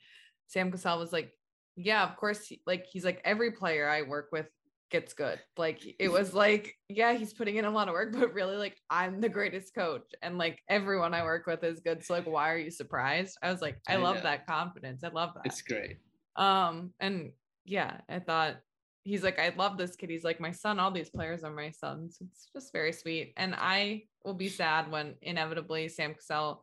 [0.47, 1.33] Sam Cassell was like,
[1.77, 4.47] "Yeah, of course." Like he's like, every player I work with
[4.91, 5.39] gets good.
[5.57, 8.77] Like it was like, yeah, he's putting in a lot of work, but really, like,
[8.91, 12.05] I'm the greatest coach, and like everyone I work with is good.
[12.05, 13.39] So like, why are you surprised?
[13.43, 14.23] I was like, I, I love know.
[14.23, 15.03] that confidence.
[15.05, 15.47] I love that.
[15.47, 15.99] It's great.
[16.39, 17.33] Um, and
[17.67, 18.57] yeah, I thought
[19.05, 20.11] he's like, I love this kid.
[20.11, 22.19] He's like, my son, all these players are my sons.
[22.21, 23.35] It's just very sweet.
[23.37, 26.63] And I will be sad when inevitably Sam Cassell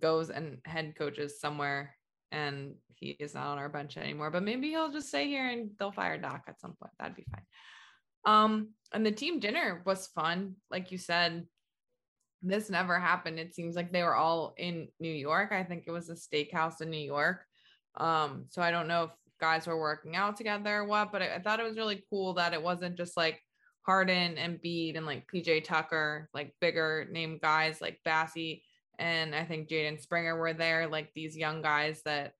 [0.00, 1.96] goes and head coaches somewhere
[2.32, 4.30] and he is not on our bench anymore.
[4.30, 6.92] But maybe he'll just stay here and they'll fire Doc at some point.
[6.98, 7.44] That'd be fine.
[8.24, 10.56] Um, and the team dinner was fun.
[10.70, 11.46] Like you said,
[12.42, 13.38] this never happened.
[13.38, 15.52] It seems like they were all in New York.
[15.52, 17.44] I think it was a steakhouse in New York.
[17.96, 21.34] Um, so I don't know if guys were working out together or what, but I,
[21.36, 23.42] I thought it was really cool that it wasn't just like
[23.82, 28.62] Harden and Bede and like PJ Tucker, like bigger name guys like Bassey
[28.98, 32.34] and I think Jaden Springer were there, like these young guys that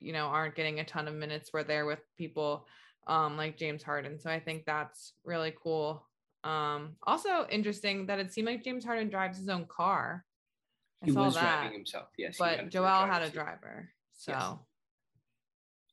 [0.00, 2.66] you know aren't getting a ton of minutes were there with people
[3.06, 4.18] um like James Harden.
[4.18, 6.06] So I think that's really cool.
[6.44, 10.24] Um also interesting that it seemed like James Harden drives his own car.
[11.02, 11.60] I He saw was that.
[11.60, 12.08] driving himself.
[12.16, 12.36] Yes.
[12.38, 13.90] But Joel had a driver.
[14.14, 14.54] So Yes.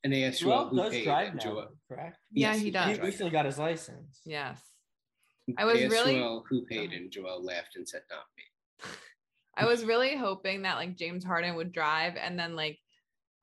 [0.05, 1.03] And they asked Joel Joel who does paid.
[1.03, 2.17] drive and now, Joel, correct?
[2.31, 2.87] yeah, Yes, he he does.
[2.89, 2.97] does.
[2.97, 4.21] He recently got his license.
[4.23, 4.61] Yes.
[5.57, 6.95] I was asked really- Joel who paid, oh.
[6.95, 8.89] and Joel laughed and said, "Not me."
[9.57, 12.77] I was really hoping that like James Harden would drive and then like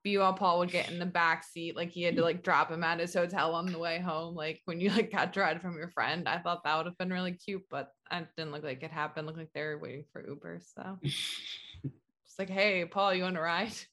[0.05, 1.75] B-ball Paul would get in the back seat.
[1.75, 4.33] Like he had to like drop him at his hotel on the way home.
[4.33, 6.29] Like when you like got drive from your friend.
[6.29, 9.27] I thought that would have been really cute, but it didn't look like it happened.
[9.27, 10.61] Looked like they were waiting for Uber.
[10.77, 13.85] So just like, hey, Paul, you want to ride to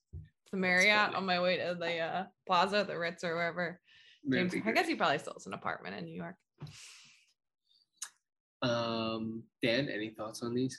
[0.53, 3.81] the Marriott on my way to the uh, Plaza, the Ritz, or wherever?
[4.31, 6.37] James, I guess he probably still has an apartment in New York.
[8.63, 10.79] Um, Dan, any thoughts on these?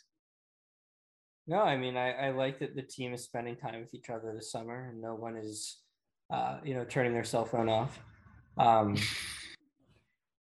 [1.48, 4.32] No, I mean, I, I like that the team is spending time with each other
[4.36, 5.80] this summer and no one is,
[6.32, 8.00] uh, you know, turning their cell phone off.
[8.58, 8.96] Um,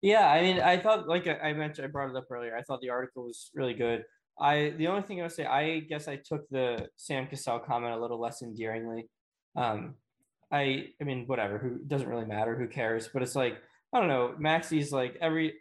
[0.02, 2.56] yeah, I mean, I thought, like I I mentioned, I brought it up earlier.
[2.58, 4.06] I thought the article was really good.
[4.40, 7.94] I, the only thing I would say, I guess I took the Sam Cassell comment
[7.94, 9.08] a little less endearingly.
[9.58, 9.96] Um,
[10.52, 13.10] I, I mean, whatever, who doesn't really matter, who cares?
[13.12, 13.58] But it's like,
[13.94, 15.56] I don't know, Maxi's like every,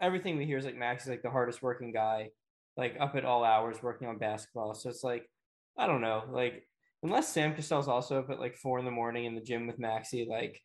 [0.00, 2.30] everything we hear is like Maxi's like the hardest working guy
[2.76, 4.74] like up at all hours working on basketball.
[4.74, 5.28] So it's like,
[5.76, 6.66] I don't know, like
[7.02, 9.80] unless Sam Cassell's also up at like four in the morning in the gym with
[9.80, 10.62] Maxi, like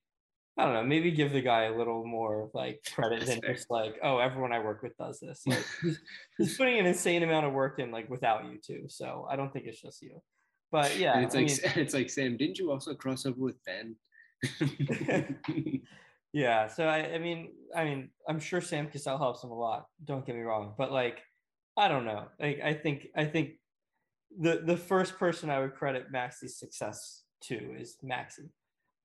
[0.57, 3.53] I don't know, maybe give the guy a little more like credit That's than fair.
[3.55, 5.43] just like, oh, everyone I work with does this.
[5.47, 5.99] Like he's,
[6.37, 8.85] he's putting an insane amount of work in like without you too.
[8.87, 10.21] So I don't think it's just you.
[10.73, 12.35] But yeah, and it's I like mean- it's like Sam.
[12.35, 13.95] Didn't you also cross over with Ben?
[16.33, 19.85] yeah so I, I mean i mean i'm sure sam cassell helps him a lot
[20.03, 21.21] don't get me wrong but like
[21.77, 23.51] i don't know like i think i think
[24.39, 28.49] the the first person i would credit maxi's success to is maxi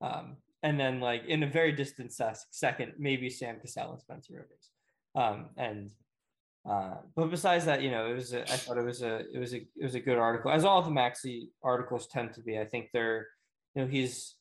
[0.01, 2.13] um and then like in a very distant
[2.51, 4.71] second maybe sam cassell and spencer rivers
[5.15, 5.91] um and
[6.69, 9.39] uh but besides that you know it was a, i thought it was a it
[9.39, 12.59] was a it was a good article as all the maxi articles tend to be
[12.59, 13.27] i think they're
[13.75, 14.35] you know he's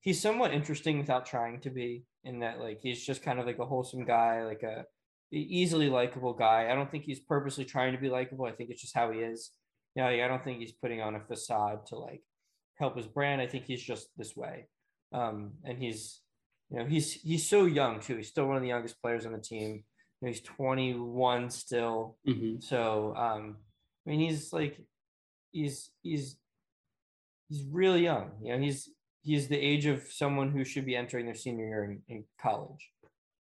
[0.00, 3.58] he's somewhat interesting without trying to be in that like he's just kind of like
[3.58, 4.84] a wholesome guy like a
[5.30, 6.70] easily likable guy.
[6.70, 9.20] I don't think he's purposely trying to be likable i think it's just how he
[9.20, 9.50] is.
[9.94, 12.22] You know, i don't think he's putting on a facade to like
[12.76, 14.68] help his brand i think he's just this way.
[15.12, 16.20] Um and he's
[16.70, 19.32] you know he's he's so young too he's still one of the youngest players on
[19.32, 19.84] the team
[20.20, 22.62] he's 21 still Mhm.
[22.62, 23.56] so um,
[24.06, 24.80] I mean, he's like,
[25.52, 26.36] he's he's
[27.48, 28.30] he's really young.
[28.42, 28.88] You know, he's
[29.22, 32.90] he's the age of someone who should be entering their senior year in, in college,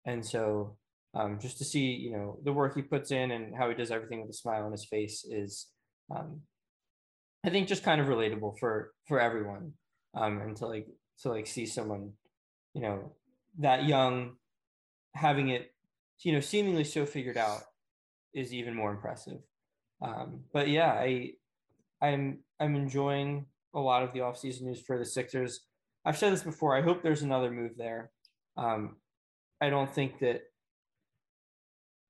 [0.05, 0.77] and so
[1.13, 3.91] um, just to see you know the work he puts in and how he does
[3.91, 5.67] everything with a smile on his face is,
[6.15, 6.41] um,
[7.43, 9.73] I think, just kind of relatable for for everyone.
[10.15, 10.87] Um, and to like
[11.23, 12.13] to like see someone,
[12.73, 13.11] you know,
[13.59, 14.37] that young,
[15.13, 15.72] having it,
[16.21, 17.61] you know, seemingly so figured out
[18.33, 19.39] is even more impressive.
[20.01, 21.31] Um, but yeah, I
[22.01, 25.61] I'm I'm enjoying a lot of the offseason news for the Sixers.
[26.05, 26.77] I've said this before.
[26.77, 28.11] I hope there's another move there.
[28.57, 28.97] Um,
[29.61, 30.41] I don't think that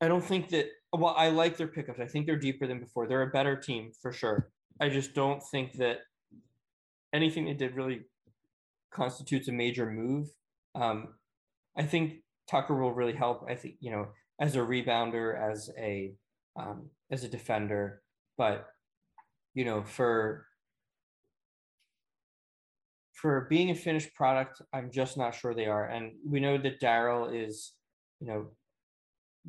[0.02, 2.00] I don't think that well, I like their pickups.
[2.00, 3.08] I think they're deeper than before.
[3.08, 4.50] They're a better team for sure.
[4.80, 6.00] I just don't think that
[7.14, 8.02] anything they did really
[8.92, 10.30] constitutes a major move.
[10.76, 11.16] Um,
[11.78, 13.48] I think Tucker will really help.
[13.50, 16.14] I think, you know, as a rebounder, as a
[16.56, 18.04] um, as a defender,
[18.38, 18.68] but
[19.56, 20.46] you know, for
[23.14, 25.86] for being a finished product, I'm just not sure they are.
[25.86, 27.74] And we know that Daryl is,
[28.20, 28.48] you know,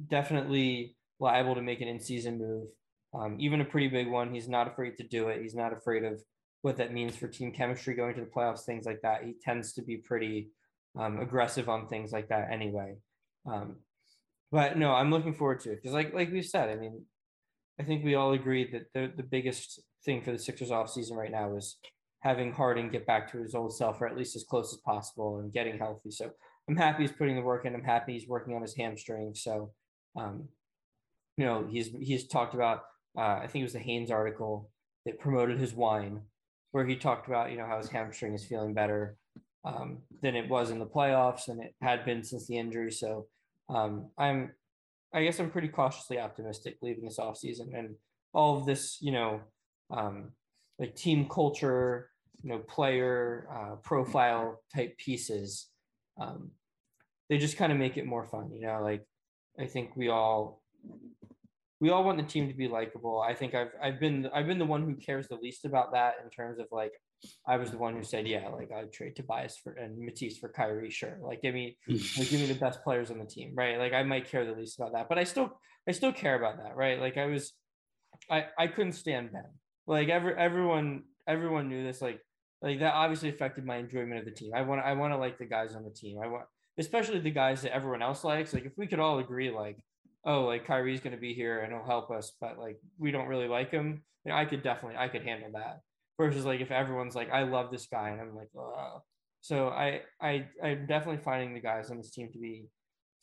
[0.08, 2.68] definitely liable to make an in-season move,
[3.12, 4.32] um, even a pretty big one.
[4.32, 5.42] He's not afraid to do it.
[5.42, 6.22] He's not afraid of
[6.62, 9.24] what that means for team chemistry going to the playoffs, things like that.
[9.24, 10.50] He tends to be pretty
[10.96, 12.96] um, aggressive on things like that anyway.
[13.46, 13.76] Um,
[14.50, 17.04] but no, I'm looking forward to it because, like like we've said, I mean,
[17.80, 21.30] I think we all agreed that the the biggest thing for the Sixers offseason right
[21.30, 21.76] now is
[22.20, 25.40] having Harden get back to his old self or at least as close as possible
[25.40, 26.10] and getting healthy.
[26.10, 26.30] So
[26.68, 27.74] I'm happy he's putting the work in.
[27.74, 29.34] I'm happy he's working on his hamstring.
[29.34, 29.72] So,
[30.16, 30.48] um,
[31.36, 32.82] you know, he's he's talked about.
[33.16, 34.70] Uh, I think it was the Haynes article
[35.04, 36.22] that promoted his wine
[36.72, 39.16] where he talked about you know how his hamstring is feeling better
[39.64, 42.92] um, than it was in the playoffs and it had been since the injury.
[42.92, 43.26] So
[43.68, 44.52] um, I'm,
[45.12, 47.94] I guess I'm pretty cautiously optimistic leaving this offseason and
[48.32, 49.40] all of this, you know,
[49.90, 50.32] um,
[50.78, 52.10] like team culture,
[52.42, 55.68] you know, player uh, profile type pieces.
[56.20, 56.50] Um,
[57.30, 59.06] they just kind of make it more fun, you know, like
[59.58, 60.62] I think we all
[61.80, 63.20] we all want the team to be likable.
[63.20, 66.14] I think I've I've been I've been the one who cares the least about that
[66.22, 66.92] in terms of like
[67.46, 70.48] I was the one who said, yeah, like I'd trade Tobias for and Matisse for
[70.48, 71.18] Kyrie, sure.
[71.22, 71.96] Like give me hmm.
[72.18, 73.78] like give me the best players on the team, right?
[73.78, 76.58] Like I might care the least about that, but I still I still care about
[76.58, 77.00] that, right?
[77.00, 77.52] Like I was
[78.30, 79.44] I I couldn't stand Ben.
[79.86, 82.00] Like every everyone everyone knew this.
[82.00, 82.20] Like
[82.62, 84.52] like that obviously affected my enjoyment of the team.
[84.54, 86.18] I want I want to like the guys on the team.
[86.22, 86.44] I want
[86.78, 88.52] especially the guys that everyone else likes.
[88.52, 89.78] Like if we could all agree, like
[90.26, 93.28] oh, like Kyrie's going to be here and he'll help us, but like we don't
[93.28, 94.02] really like him.
[94.24, 95.80] You know, I could definitely I could handle that
[96.18, 99.02] versus like if everyone's like, I love this guy, and I'm like, oh.
[99.40, 102.68] So I I I'm definitely finding the guys on this team to be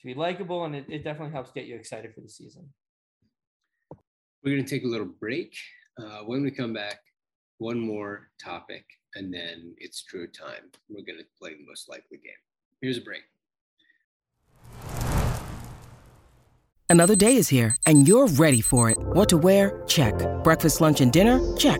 [0.02, 2.70] to be likable, and it, it definitely helps get you excited for the season.
[4.44, 5.56] We're going to take a little break.
[6.00, 7.00] Uh, when we come back,
[7.60, 10.72] one more topic, and then it's true time.
[10.90, 12.34] We're going to play the most likely game.
[12.82, 13.22] Here's a break.
[16.90, 18.98] Another day is here, and you're ready for it.
[18.98, 19.84] What to wear?
[19.88, 20.14] Check.
[20.44, 21.40] Breakfast, lunch, and dinner?
[21.56, 21.80] Check.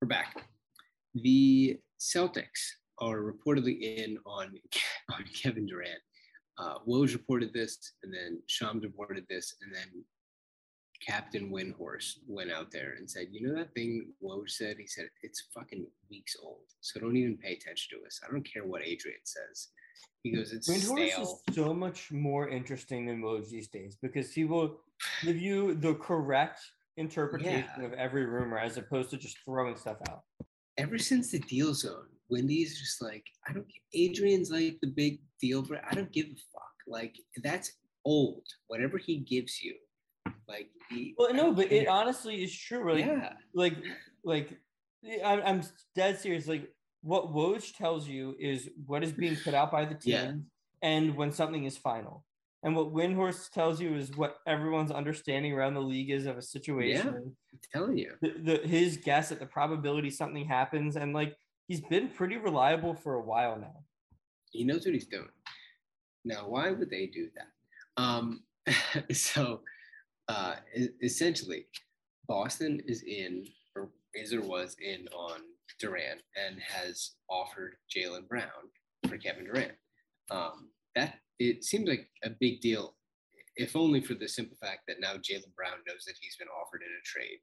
[0.00, 0.44] We're back.
[1.16, 4.54] The Celtics are reportedly in on,
[5.12, 5.98] on Kevin Durant.
[6.56, 10.04] Uh, Woj reported this, and then Shams reported this, and then
[11.04, 14.76] Captain Windhorst went out there and said, "You know that thing Woj said?
[14.78, 18.20] He said it's fucking weeks old, so don't even pay attention to us.
[18.24, 19.68] I don't care what Adrian says."
[20.22, 24.32] He goes, "It's Windhorst stale." is so much more interesting than Woj these days because
[24.32, 24.80] he will
[25.24, 26.60] give you the correct
[26.98, 27.84] interpretation Yeah.
[27.86, 30.22] of every rumor as opposed to just throwing stuff out.
[30.76, 33.66] Ever since the deal zone, Windy's just like, I don't.
[33.94, 36.74] Adrian's like the big deal, but I don't give a fuck.
[36.86, 37.72] Like that's
[38.04, 38.42] old.
[38.66, 39.74] Whatever he gives you,
[40.48, 41.14] like he.
[41.18, 42.92] Well, no, but it honestly is true.
[42.92, 43.32] Like, yeah.
[43.54, 43.76] like,
[44.24, 44.58] like,
[45.24, 45.62] I'm, I'm
[45.96, 46.46] dead serious.
[46.46, 46.68] Like,
[47.02, 50.32] what Woj tells you is what is being put out by the team, Yeah.
[50.82, 52.24] and when something is final.
[52.62, 56.42] And what Windhorst tells you is what everyone's understanding around the league is of a
[56.42, 57.06] situation.
[57.08, 58.14] I'm telling you.
[58.20, 61.36] The, the his guess at the probability something happens, and like
[61.68, 63.84] he's been pretty reliable for a while now.
[64.50, 65.28] he knows what he's doing.
[66.24, 68.02] Now, why would they do that?
[68.02, 68.42] Um,
[69.12, 69.60] so,
[70.28, 70.56] uh,
[71.02, 71.66] essentially,
[72.26, 75.40] Boston is in, or is or was in on
[75.78, 78.48] Durant and has offered Jaylen Brown
[79.08, 79.72] for Kevin Durant.
[80.30, 82.96] Um, that it seems like a big deal,
[83.56, 86.82] if only for the simple fact that now Jaylen Brown knows that he's been offered
[86.82, 87.38] in a trade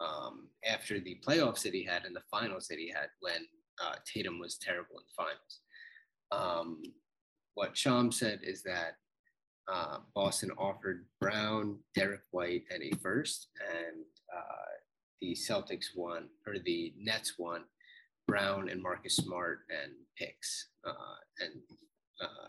[0.00, 3.46] um, after the playoffs that he had and the finals that he had when
[3.82, 5.60] uh, Tatum was terrible in the finals
[6.32, 6.82] um,
[7.54, 8.96] what Sham said is that
[9.72, 14.72] uh, Boston offered Brown, Derrick White, and a first, and uh,
[15.20, 17.64] the Celtics won, or the Nets won
[18.26, 20.68] Brown and Marcus Smart and picks.
[20.86, 21.54] Uh, and
[22.20, 22.48] uh,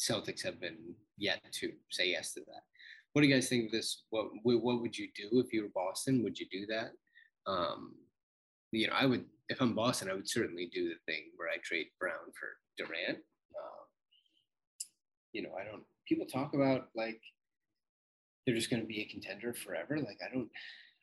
[0.00, 2.62] Celtics have been yet to say yes to that.
[3.12, 4.04] What do you guys think of this?
[4.10, 6.22] What what would you do if you were Boston?
[6.22, 6.92] Would you do that?
[7.46, 7.94] Um,
[8.72, 11.56] you know, I would if I'm Boston, I would certainly do the thing where I
[11.62, 12.48] trade Brown for
[12.78, 13.18] Durant.
[13.18, 13.86] Um,
[15.32, 15.82] you know, I don't.
[16.08, 17.20] People talk about like
[18.46, 19.98] they're just going to be a contender forever.
[19.98, 20.48] Like I don't,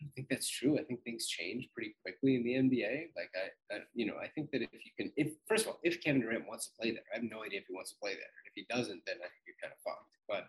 [0.01, 0.79] I think that's true.
[0.79, 3.09] I think things change pretty quickly in the NBA.
[3.15, 5.79] Like I, I, you know, I think that if you can, if first of all,
[5.83, 7.97] if Kevin Durant wants to play there, I have no idea if he wants to
[8.01, 8.46] play there.
[8.57, 10.09] He doesn't, then I think you're kind of fucked.
[10.27, 10.47] But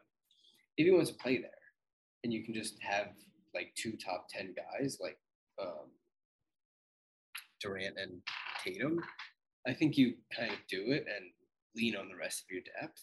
[0.78, 1.50] if he wants to play there,
[2.24, 3.08] and you can just have
[3.54, 5.18] like two top ten guys, like
[5.60, 5.92] um,
[7.60, 8.22] Durant and
[8.64, 8.98] Tatum,
[9.66, 11.26] I think you kind of do it and
[11.76, 13.02] lean on the rest of your depth.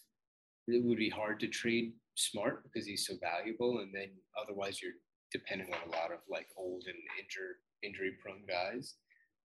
[0.68, 4.10] It would be hard to trade Smart because he's so valuable, and then
[4.41, 4.97] otherwise you're
[5.32, 8.95] depending on a lot of like old and injured injury prone guys.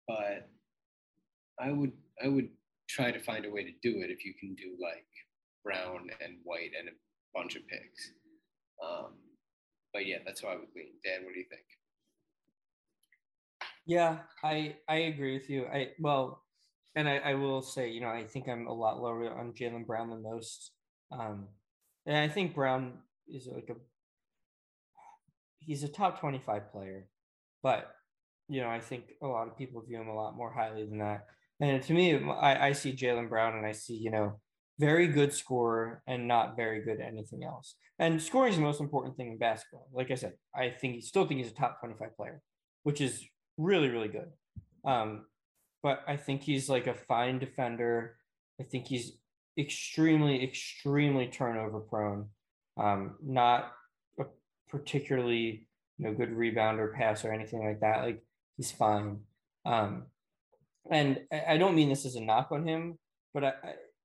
[0.08, 0.50] But
[1.60, 1.94] I would
[2.24, 2.50] I would
[2.88, 5.08] try to find a way to do it if you can do like
[5.70, 6.92] Brown and White and a
[7.34, 8.12] bunch of picks.
[8.84, 9.14] Um,
[9.94, 10.94] but yeah, that's how I would lean.
[11.04, 11.62] Dan, what do you think?
[13.86, 15.66] Yeah, I I agree with you.
[15.66, 16.44] I well,
[16.96, 19.86] and I, I will say, you know, I think I'm a lot lower on Jaylen
[19.86, 20.72] Brown than most.
[21.12, 21.48] Um,
[22.06, 22.94] and I think Brown
[23.28, 23.76] is like a
[25.60, 27.08] he's a top 25 player,
[27.62, 27.92] but
[28.48, 31.00] you know, I think a lot of people view him a lot more highly than
[31.00, 31.28] that.
[31.60, 34.40] And to me, I, I see Jaylen Brown and I see, you know,
[34.80, 37.76] very good scorer and not very good at anything else.
[38.00, 39.88] And scoring is the most important thing in basketball.
[39.94, 42.42] Like I said, I think he still think he's a top 25 player,
[42.84, 43.24] which is
[43.58, 44.30] really, really good.
[44.86, 45.26] Um,
[45.84, 48.16] but I think he's like a fine defender.
[48.60, 49.14] I think he's
[49.58, 52.28] extremely, extremely turnover prone.
[52.78, 53.74] Um, not
[54.18, 54.24] a
[54.70, 55.68] particularly
[55.98, 58.04] you know good rebounder, pass or anything like that.
[58.04, 58.24] Like
[58.56, 59.20] he's fine.
[59.66, 60.06] Um,
[60.90, 62.98] and I don't mean this as a knock on him,
[63.34, 63.54] but I,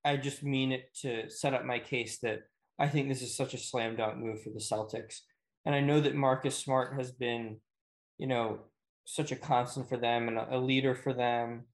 [0.05, 2.41] I just mean it to set up my case that
[2.79, 5.21] I think this is such a slam dunk move for the Celtics.
[5.65, 7.59] And I know that Marcus Smart has been,
[8.19, 8.59] you know,
[9.05, 11.65] such a constant for them and a leader for them.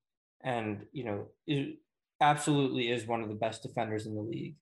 [0.43, 1.79] And, you know, it
[2.21, 4.57] absolutely is one of the best defenders in the league.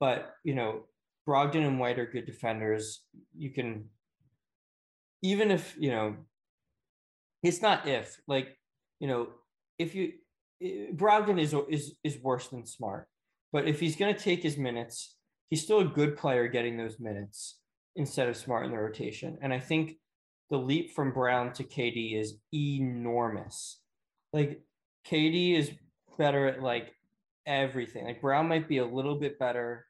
[0.00, 0.84] But, you know,
[1.28, 3.02] Brogdon and White are good defenders.
[3.36, 3.86] You can,
[5.22, 6.16] even if, you know,
[7.42, 8.56] it's not if, like,
[9.00, 9.28] you know,
[9.78, 10.12] if you
[10.62, 13.08] Brogdon is is is worse than Smart,
[13.52, 15.16] but if he's going to take his minutes,
[15.50, 17.58] he's still a good player getting those minutes
[17.94, 19.38] instead of Smart in the rotation.
[19.42, 19.96] And I think
[20.50, 23.80] the leap from Brown to KD is enormous.
[24.32, 24.62] Like
[25.06, 25.70] KD is
[26.16, 26.94] better at like
[27.46, 28.06] everything.
[28.06, 29.86] Like Brown might be a little bit better.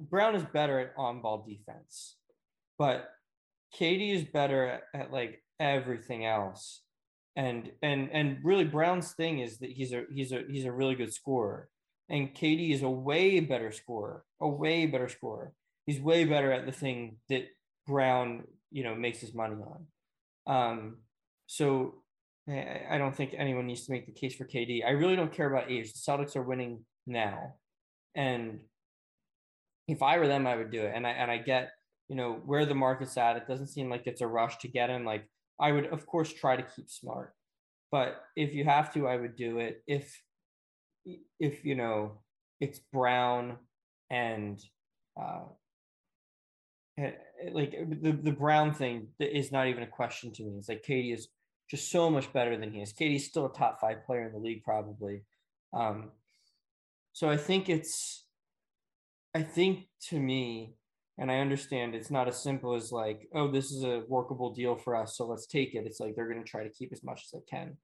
[0.00, 2.16] Brown is better at on-ball defense,
[2.76, 3.08] but
[3.78, 6.82] KD is better at, at like everything else
[7.36, 10.94] and and and really Brown's thing is that he's a he's a he's a really
[10.94, 11.68] good scorer,
[12.08, 15.52] and KD is a way better scorer, a way better scorer.
[15.84, 17.44] He's way better at the thing that
[17.86, 19.86] Brown you know makes his money on.
[20.46, 20.96] Um,
[21.46, 22.02] so
[22.48, 24.84] I don't think anyone needs to make the case for KD.
[24.86, 25.92] I really don't care about age.
[25.92, 27.56] The Celtics are winning now,
[28.14, 28.60] and
[29.88, 30.92] if I were them, I would do it.
[30.94, 31.72] And I and I get
[32.08, 33.36] you know where the market's at.
[33.36, 35.04] It doesn't seem like it's a rush to get him.
[35.04, 35.28] Like
[35.60, 37.34] I would, of course, try to keep smart.
[37.90, 39.82] But if you have to, I would do it.
[39.86, 40.20] If,
[41.38, 42.18] if you know,
[42.60, 43.56] it's Brown
[44.10, 44.62] and,
[45.20, 45.44] uh,
[46.98, 47.12] eh,
[47.52, 50.58] like the, the Brown thing is not even a question to me.
[50.58, 51.28] It's like KD is
[51.70, 52.92] just so much better than he is.
[52.92, 55.22] KD's still a top five player in the league, probably.
[55.72, 56.10] Um,
[57.12, 58.26] so I think it's,
[59.34, 60.74] I think to me,
[61.18, 64.76] and I understand it's not as simple as like, oh, this is a workable deal
[64.76, 65.86] for us, so let's take it.
[65.86, 67.76] It's like they're going to try to keep as much as they can.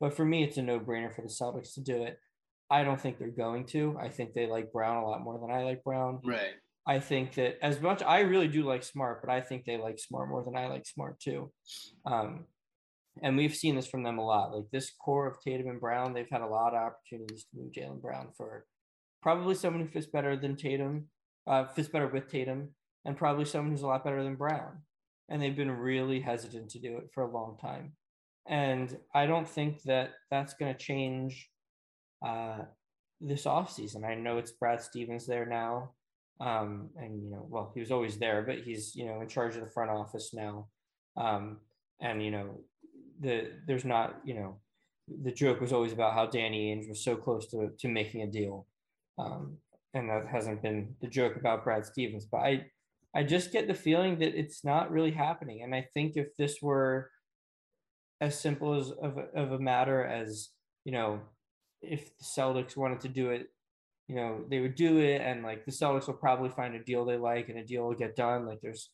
[0.00, 2.18] But for me, it's a no brainer for the Celtics to do it.
[2.70, 3.96] I don't think they're going to.
[4.00, 6.20] I think they like Brown a lot more than I like Brown.
[6.24, 6.54] Right.
[6.86, 9.98] I think that as much I really do like Smart, but I think they like
[9.98, 11.52] Smart more than I like Smart too.
[12.06, 12.46] Um,
[13.22, 14.54] and we've seen this from them a lot.
[14.54, 17.72] Like this core of Tatum and Brown, they've had a lot of opportunities to move
[17.72, 18.64] Jaylen Brown for
[19.22, 21.08] probably someone who fits better than Tatum,
[21.46, 22.70] uh, fits better with Tatum,
[23.08, 24.82] and probably someone who's a lot better than Brown.
[25.30, 27.92] And they've been really hesitant to do it for a long time.
[28.46, 31.48] And I don't think that that's going to change
[32.24, 32.58] uh,
[33.18, 34.04] this offseason.
[34.04, 35.92] I know it's Brad Stevens there now.
[36.38, 39.54] Um, and, you know, well, he was always there, but he's, you know, in charge
[39.54, 40.66] of the front office now.
[41.16, 41.56] Um,
[42.00, 42.60] and, you know,
[43.20, 44.58] the there's not, you know,
[45.24, 48.26] the joke was always about how Danny Ainge was so close to, to making a
[48.26, 48.66] deal.
[49.16, 49.56] Um,
[49.94, 52.26] and that hasn't been the joke about Brad Stevens.
[52.26, 52.66] But I,
[53.14, 55.62] I just get the feeling that it's not really happening.
[55.62, 57.10] And I think if this were
[58.20, 60.50] as simple as of, of a matter as,
[60.84, 61.20] you know,
[61.80, 63.46] if the Celtics wanted to do it,
[64.08, 65.20] you know, they would do it.
[65.20, 67.94] And like the Celtics will probably find a deal they like and a deal will
[67.94, 68.46] get done.
[68.46, 68.90] Like there's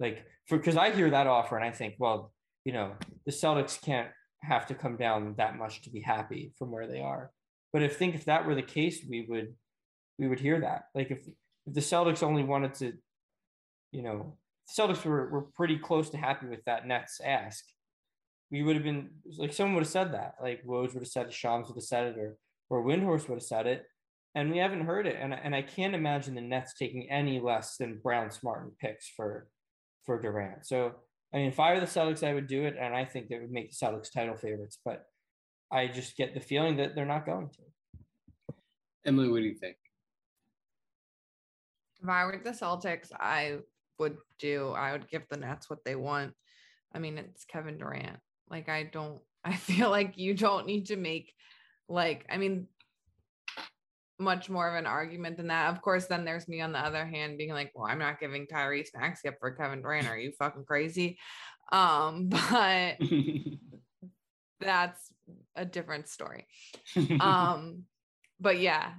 [0.00, 2.32] like, for, cause I hear that offer and I think, well,
[2.64, 2.92] you know,
[3.26, 4.08] the Celtics can't
[4.42, 7.30] have to come down that much to be happy from where they are.
[7.72, 9.54] But if think if that were the case, we would,
[10.18, 10.84] we would hear that.
[10.94, 11.26] Like if,
[11.66, 12.92] if the Celtics only wanted to
[13.92, 14.36] you know,
[14.76, 17.64] Celtics were, were pretty close to happy with that Nets ask.
[18.50, 21.26] We would have been like someone would have said that, like Woj would have said
[21.26, 22.36] it, Shams would have said it, or
[22.68, 23.84] or Windhorst would have said it,
[24.34, 25.16] and we haven't heard it.
[25.20, 29.08] And and I can't imagine the Nets taking any less than Brown, Smart, and picks
[29.08, 29.48] for
[30.04, 30.66] for Durant.
[30.66, 30.94] So
[31.32, 33.40] I mean, if I were the Celtics, I would do it, and I think that
[33.40, 34.78] would make the Celtics title favorites.
[34.84, 35.06] But
[35.70, 38.54] I just get the feeling that they're not going to.
[39.06, 39.76] Emily, what do you think?
[42.02, 43.58] If I were the Celtics, I
[44.02, 46.34] would do, I would give the Nets what they want.
[46.94, 48.18] I mean, it's Kevin Durant.
[48.50, 51.32] Like, I don't, I feel like you don't need to make,
[51.88, 52.66] like, I mean,
[54.18, 55.72] much more of an argument than that.
[55.72, 58.46] Of course, then there's me on the other hand being like, well, I'm not giving
[58.46, 60.08] Tyrese Maxey up for Kevin Durant.
[60.08, 61.18] Are you fucking crazy?
[61.72, 62.98] Um, but
[64.60, 65.12] that's
[65.56, 66.46] a different story.
[67.20, 67.84] um
[68.42, 68.92] but yeah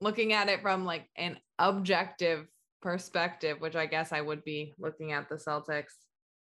[0.00, 2.46] looking at it from like an objective
[2.80, 5.94] perspective which i guess i would be looking at the celtics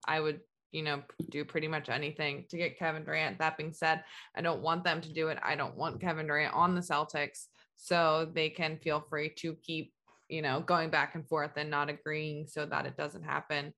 [0.06, 0.40] i would
[0.72, 3.38] you know do pretty much anything to get kevin durant.
[3.38, 4.02] That being said
[4.34, 5.38] i don't want them to do it.
[5.42, 9.92] I don't want kevin durant on the celtics so they can feel free to keep
[10.28, 13.74] you know going back and forth and not agreeing so that it doesn't happen.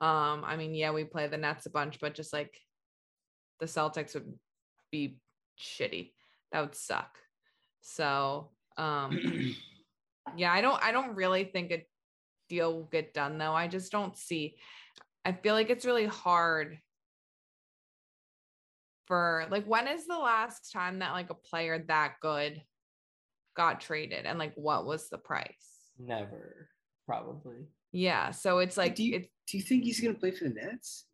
[0.00, 2.54] Um i mean yeah we play the nets a bunch but just like
[3.60, 4.32] the celtics would
[4.92, 5.18] be
[5.58, 6.12] shitty.
[6.52, 7.16] That would suck.
[7.80, 9.54] So um
[10.36, 11.86] yeah, I don't I don't really think a
[12.48, 13.52] deal will get done though.
[13.52, 14.56] I just don't see
[15.24, 16.78] I feel like it's really hard
[19.06, 22.62] for like when is the last time that like a player that good
[23.56, 25.90] got traded and like what was the price?
[25.98, 26.68] Never,
[27.06, 27.66] probably.
[27.92, 30.54] Yeah, so it's like do you, it's do you think he's gonna play for the
[30.54, 31.06] Nets?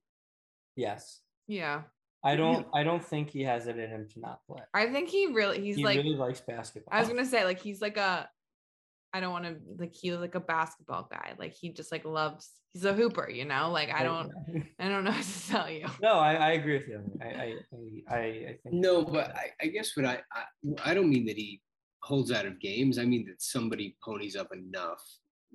[0.76, 1.20] Yes.
[1.46, 1.82] yeah.
[2.22, 4.60] I don't I don't think he has it in him to not play.
[4.74, 6.96] I think he really he's like, he like really likes basketball.
[6.96, 8.28] I was gonna say like he's like a
[9.12, 11.34] I don't want to like he's like a basketball guy.
[11.38, 13.70] Like he just like loves he's a hooper, you know?
[13.70, 14.30] Like I don't
[14.78, 15.86] I don't know what to tell you.
[16.02, 17.02] No, I, I agree with you.
[17.20, 17.54] I I
[18.08, 21.26] I, I, I think No, but I, I guess what I, I I don't mean
[21.26, 21.60] that he
[22.02, 22.98] holds out of games.
[22.98, 25.02] I mean that somebody ponies up enough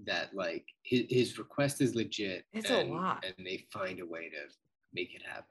[0.06, 2.43] that like his, his request is legit.
[2.53, 3.26] It's a lot.
[3.26, 4.53] and they find a way to
[4.93, 5.45] make it happen.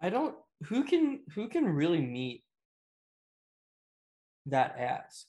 [0.00, 2.44] I don't who can who can really meet
[4.46, 5.26] that ask.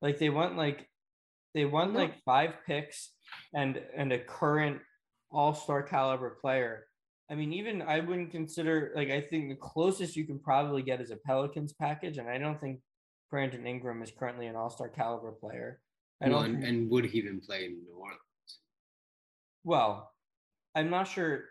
[0.00, 0.88] Like they want like
[1.54, 2.00] they won No.
[2.00, 3.12] like five picks
[3.54, 4.80] and and a current
[5.30, 6.86] all-star caliber player.
[7.30, 11.00] I mean, even I wouldn't consider like I think the closest you can probably get
[11.00, 12.80] is a Pelicans package, and I don't think
[13.30, 15.80] Brandon Ingram is currently an all-star caliber player.
[16.22, 18.60] I Well, don't and, think- and would he even play in New Orleans?
[19.64, 20.10] Well,
[20.74, 21.44] I'm not sure.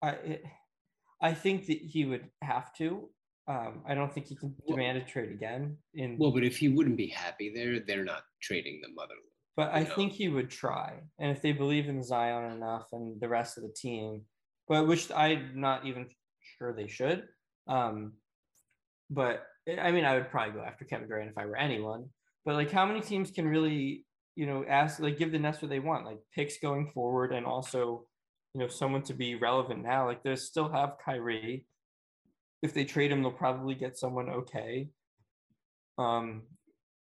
[0.00, 0.44] I it-
[1.20, 3.08] I think that he would have to.
[3.48, 5.76] Um, I don't think he can Well- demand a trade again.
[5.94, 9.26] In Well, but if he wouldn't be happy there, they're not trading the motherland.
[9.56, 9.94] but I know.
[9.94, 13.64] think he would try, and if they believe in Zion enough and the rest of
[13.64, 14.26] the team,
[14.68, 16.08] but which I'm not even
[16.40, 17.28] sure they should.
[17.66, 18.16] Um,
[19.10, 22.10] but I- I mean, I would probably go after Kevin Durant if I were anyone.
[22.44, 25.68] But like, how many teams can really, you know, ask like give the Nets what
[25.68, 28.08] they want, like picks going forward, and also,
[28.54, 30.06] you know, someone to be relevant now.
[30.06, 31.66] Like, they still have Kyrie.
[32.62, 34.88] If they trade him, they'll probably get someone okay.
[35.98, 36.42] Um,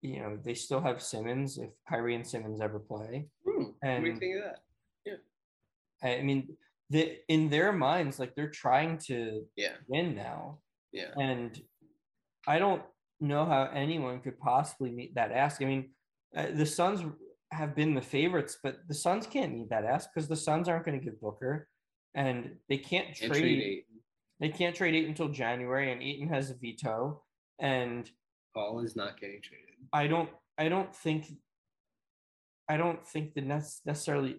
[0.01, 3.27] you know, they still have Simmons if Kyrie and Simmons ever play.
[3.45, 4.59] Hmm, what do you think of that?
[5.05, 6.09] Yeah.
[6.19, 6.55] I mean,
[6.89, 10.59] the in their minds, like they're trying to Yeah, win now,
[10.93, 11.11] yeah.
[11.17, 11.61] and
[12.47, 12.81] I don't
[13.19, 15.61] know how anyone could possibly meet that ask.
[15.61, 15.89] I mean,
[16.35, 17.03] uh, the Suns
[17.51, 20.85] have been the favorites, but the Suns can't meet that ask because the Suns aren't
[20.85, 21.67] going to give Booker,
[22.15, 23.41] and they can't And trade.
[23.41, 23.83] trade.
[24.39, 27.21] They can't trade eight until January, and Ayton has a veto,
[27.59, 28.09] and
[28.55, 29.65] Paul is not getting traded.
[29.93, 30.29] I don't.
[30.57, 31.25] I don't think.
[32.69, 34.37] I don't think the Nets necessarily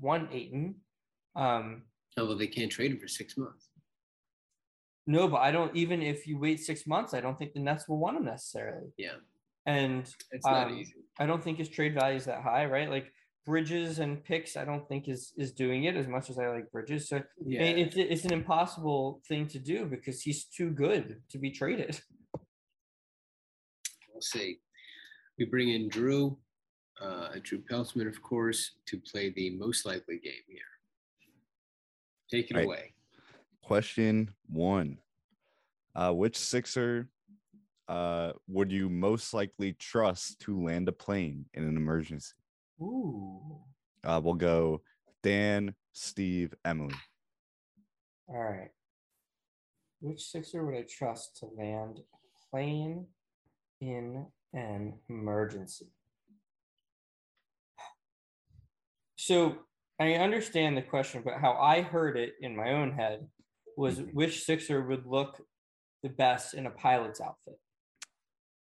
[0.00, 0.76] want Ayton.
[1.36, 1.82] Um,
[2.18, 3.68] Oh well, they can't trade him for six months.
[5.06, 7.88] No, but I don't even if you wait six months, I don't think the Nets
[7.88, 8.88] will want him necessarily.
[8.98, 9.16] Yeah,
[9.66, 10.94] And it's not Um, easy.
[11.18, 12.88] I don't think his trade value is that high, right?
[12.88, 13.12] Like
[13.44, 16.70] Bridges and picks, I don't think is is doing it as much as I like
[16.70, 17.08] Bridges.
[17.08, 21.50] So Yeah, it's it's an impossible thing to do because he's too good to be
[21.50, 22.00] traded.
[24.12, 24.60] we'll see.
[25.38, 26.38] We bring in Drew,
[27.00, 30.60] uh, Drew Peltzman, of course, to play the most likely game here.
[32.30, 32.64] Take it Right.
[32.64, 32.94] away.
[33.62, 34.98] Question one.
[35.94, 37.08] Uh, which Sixer
[37.88, 42.34] uh, would you most likely trust to land a plane in an emergency?
[42.82, 43.60] Ooh.
[44.04, 44.82] Uh, we'll go
[45.22, 46.94] Dan, Steve, Emily.
[48.28, 48.70] All right.
[50.00, 52.00] Which Sixer would I trust to land
[52.50, 53.06] plane
[53.80, 55.86] in an emergency?
[59.16, 59.58] So
[60.00, 63.30] I understand the question, but how I heard it in my own head
[63.76, 64.12] was Mhm.
[64.14, 65.46] which Sixer would look
[66.02, 67.60] the best in a pilot's outfit.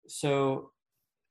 [0.08, 0.71] So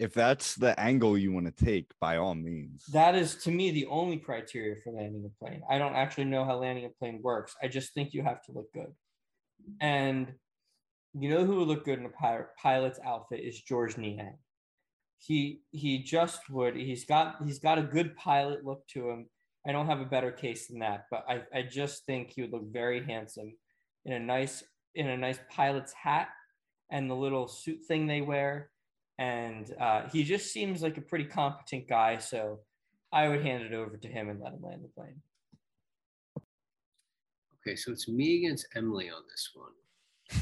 [0.01, 2.85] If that's the angle you want to take, by all means.
[2.91, 5.61] that is to me the only criteria for landing a plane.
[5.69, 7.55] I don't actually know how landing a plane works.
[7.61, 8.91] I just think you have to look good.
[9.79, 10.33] And
[11.13, 14.37] You know who would look good in a pilot pilot's outfit is George Niang.
[15.19, 16.75] He he just would.
[16.75, 19.29] He's got he's got a good pilot look to him.
[19.67, 22.53] I don't have a better case than that, but I, I just think he would
[22.53, 23.53] look very handsome
[24.05, 24.63] in a nice
[24.95, 26.29] in a nice pilot's hat
[26.89, 28.71] and the little suit thing they wear.
[29.19, 32.17] And uh, he just seems like a pretty competent guy.
[32.17, 32.59] So
[33.11, 35.21] I would hand it over to him and let him land the plane.
[37.61, 39.71] Okay, so it's me against Emily on this one.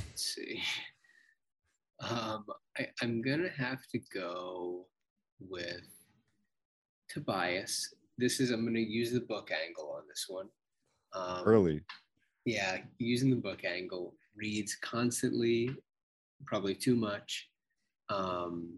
[0.09, 0.61] Let's see.
[2.01, 2.45] Um,
[2.77, 4.85] I, I'm gonna have to go
[5.41, 5.81] with
[7.09, 7.93] Tobias.
[8.17, 10.47] This is I'm gonna use the book angle on this one.
[11.11, 11.81] Um, Early.
[12.45, 15.75] yeah, using the book angle, reads constantly,
[16.45, 17.48] probably too much,
[18.09, 18.77] um,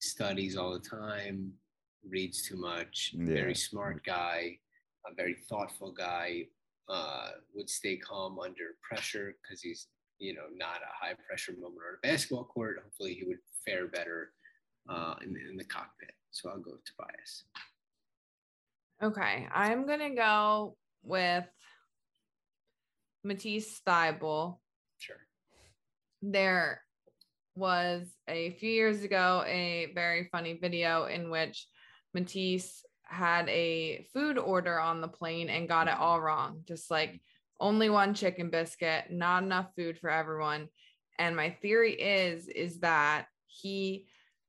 [0.00, 1.52] studies all the time,
[2.08, 3.24] reads too much, Yeah.
[3.26, 4.58] very smart guy,
[5.06, 6.48] a very thoughtful guy,
[6.88, 11.78] uh, would stay calm under pressure because he's, you know, not a high pressure moment
[11.88, 12.78] on a basketball court.
[12.82, 14.32] Hopefully he would fare better
[14.88, 16.12] uh, in, in the cockpit.
[16.30, 17.44] So I'll go with Tobias.
[19.02, 21.46] Okay, I'm gonna go with
[23.22, 24.58] Matisse Thybulle.
[24.98, 25.16] Sure.
[26.22, 26.82] There
[27.56, 31.66] was a few years ago a very funny video in which
[32.12, 36.62] Matisse had a food order on the plane and got it all wrong.
[36.66, 37.20] Just like
[37.60, 40.68] only one chicken biscuit, not enough food for everyone.
[41.18, 44.06] And my theory is is that he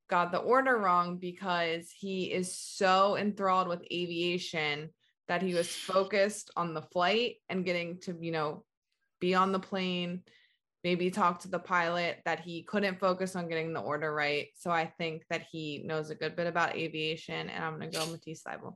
[0.09, 4.89] got the order wrong because he is so enthralled with aviation
[5.27, 8.63] that he was focused on the flight and getting to, you know,
[9.19, 10.21] be on the plane,
[10.85, 14.49] maybe talk to the pilot that he couldn't focus on getting the order right.
[14.53, 17.97] So I think that he knows a good bit about aviation and I'm going to
[17.97, 18.75] go Matisse Thybulle.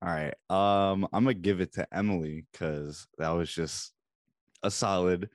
[0.00, 0.34] All right.
[0.48, 3.92] Um, I'm gonna give it to Emily because that was just
[4.62, 5.28] a solid,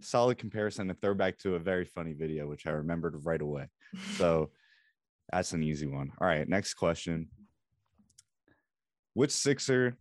[0.00, 3.68] solid comparison, a throwback to a very funny video, which I remembered right away.
[4.16, 4.50] So
[5.32, 6.10] that's an easy one.
[6.20, 7.28] All right, next question.
[9.14, 9.96] Which Sixer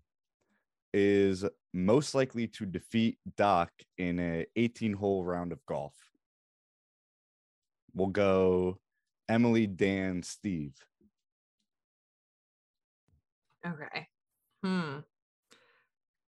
[0.95, 1.45] is
[1.77, 5.93] most likely to defeat Doc in a 18 hole round of golf?
[7.93, 8.79] We'll go
[9.29, 10.73] Emily, Dan, Steve.
[13.65, 14.07] Okay.
[14.63, 14.99] Hmm.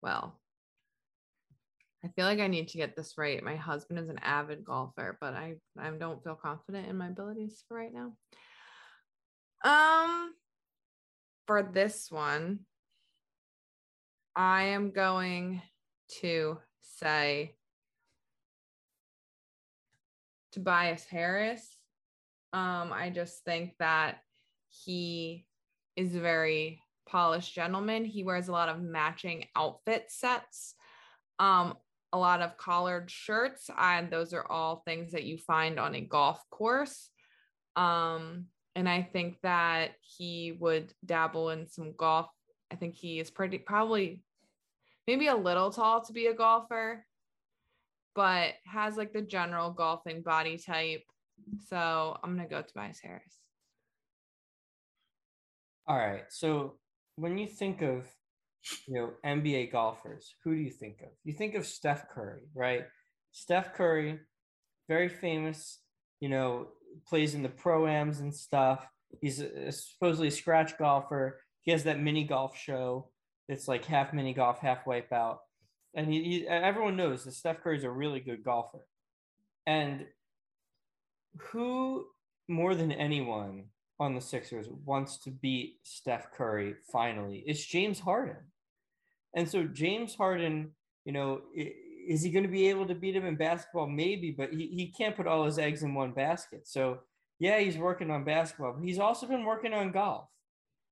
[0.02, 0.38] Well,
[2.04, 3.42] I feel like I need to get this right.
[3.42, 7.64] My husband is an avid golfer, but I I don't feel confident in my abilities
[7.66, 8.12] for right now.
[9.64, 10.32] Um
[11.46, 12.60] for this one,
[14.36, 15.62] I am going
[16.20, 17.56] to say
[20.52, 21.66] Tobias Harris.
[22.52, 24.18] Um, I just think that
[24.68, 25.46] he
[25.96, 28.04] is a very polished gentleman.
[28.04, 30.74] He wears a lot of matching outfit sets,
[31.38, 31.72] um,
[32.12, 36.02] a lot of collared shirts, and those are all things that you find on a
[36.02, 37.08] golf course.
[37.74, 42.28] Um, and I think that he would dabble in some golf.
[42.70, 44.22] I think he is pretty probably
[45.06, 47.04] maybe a little tall to be a golfer,
[48.14, 51.04] but has like the general golfing body type.
[51.68, 53.36] So I'm gonna go Tobias Harris.
[55.86, 56.24] All right.
[56.30, 56.78] So
[57.16, 58.06] when you think of
[58.88, 61.08] you know NBA golfers, who do you think of?
[61.24, 62.84] You think of Steph Curry, right?
[63.32, 64.18] Steph Curry,
[64.88, 65.78] very famous,
[66.20, 66.68] you know,
[67.06, 68.86] plays in the pro-ams and stuff.
[69.20, 71.40] He's a, supposedly a scratch golfer.
[71.60, 73.10] He has that mini golf show.
[73.48, 75.38] It's like half mini golf, half wipeout.
[75.94, 78.80] And he, he everyone knows that Steph Curry is a really good golfer.
[79.66, 80.06] And
[81.38, 82.06] who
[82.48, 83.64] more than anyone
[83.98, 88.36] on the Sixers wants to beat Steph Curry finally is James Harden.
[89.34, 90.72] And so James Harden,
[91.04, 93.86] you know, is he going to be able to beat him in basketball?
[93.86, 96.66] Maybe, but he, he can't put all his eggs in one basket.
[96.68, 97.00] So
[97.38, 100.28] yeah, he's working on basketball, but he's also been working on golf.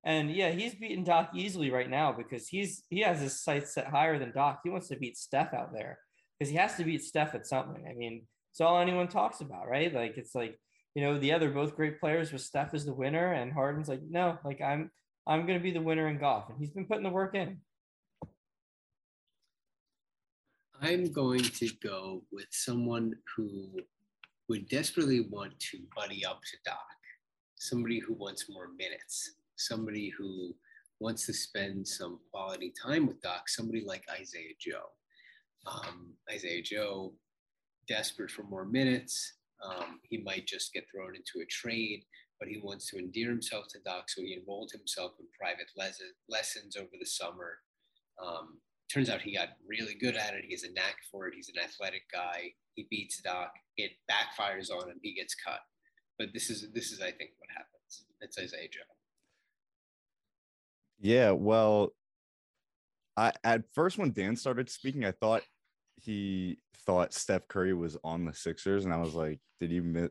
[0.05, 3.87] And yeah, he's beating Doc easily right now because he's he has his sights set
[3.87, 4.59] higher than Doc.
[4.63, 5.97] He wants to beat Steph out there
[6.37, 7.83] because he has to beat Steph at something.
[7.89, 9.91] I mean, it's all anyone talks about, right?
[9.91, 10.59] Like it's like
[10.93, 14.01] you know the other both great players with Steph is the winner and Harden's like
[14.07, 14.91] no, like I'm
[15.25, 17.57] I'm gonna be the winner in golf, and he's been putting the work in.
[20.81, 23.71] I'm going to go with someone who
[24.49, 26.77] would desperately want to buddy up to Doc,
[27.55, 30.53] somebody who wants more minutes, somebody who
[30.99, 34.89] wants to spend some quality time with Doc, somebody like Isaiah Joe.
[35.65, 37.13] Um, Isaiah Joe,
[37.87, 39.33] desperate for more minutes.
[39.63, 42.03] Um, he might just get thrown into a trade,
[42.39, 46.01] but he wants to endear himself to Doc, so he enrolled himself in private les-
[46.29, 47.57] lessons over the summer.
[48.23, 48.59] Um,
[48.91, 50.45] turns out he got really good at it.
[50.45, 51.33] He has a knack for it.
[51.35, 52.51] He's an athletic guy.
[52.75, 53.51] He beats Doc.
[53.77, 54.99] It backfires on him.
[55.01, 55.59] He gets cut.
[56.17, 58.05] But this is this is I think what happens.
[58.21, 58.94] It's Isaiah Joe.
[60.99, 61.91] Yeah, well,
[63.17, 65.43] I at first when Dan started speaking, I thought
[66.01, 70.09] he thought Steph Curry was on the Sixers, and I was like, did you mi-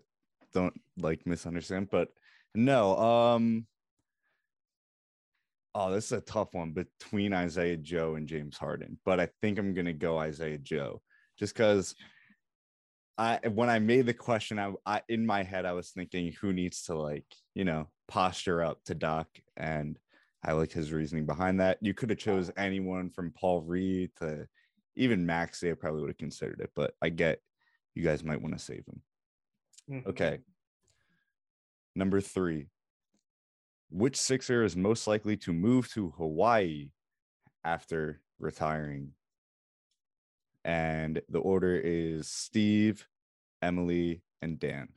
[0.53, 1.89] don't like misunderstand?
[1.91, 2.09] But
[2.55, 3.67] no, um,
[5.75, 9.59] oh, this is a tough one between Isaiah Joe and James Harden, but I think
[9.59, 11.03] I'm gonna go Isaiah Joe
[11.39, 11.95] just because.
[13.17, 16.53] I when I made the question, I, I in my head I was thinking who
[16.53, 19.97] needs to like you know posture up to Doc, and
[20.45, 21.79] I like his reasoning behind that.
[21.81, 24.47] You could have chose anyone from Paul Reed to
[24.95, 25.71] even Maxey.
[25.71, 27.41] I probably would have considered it, but I get
[27.95, 29.03] you guys might want to save him.
[29.89, 30.07] Mhm.
[30.07, 30.39] Okay.
[31.95, 32.69] Number three.
[33.91, 36.91] Which Sixer is most likely to move to Hawaii
[37.63, 39.15] after retiring?
[40.65, 43.07] And the order is Steve,
[43.63, 44.89] Emily, and Dan.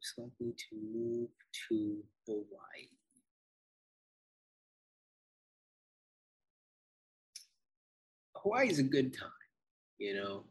[0.00, 1.28] Most likely to move
[1.68, 2.88] to Hawaii.
[8.36, 9.30] Hawaii is a good time,
[9.98, 10.44] you know.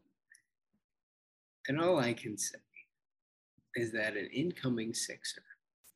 [1.68, 2.60] And all I can say
[3.76, 5.42] is that an incoming Sixer,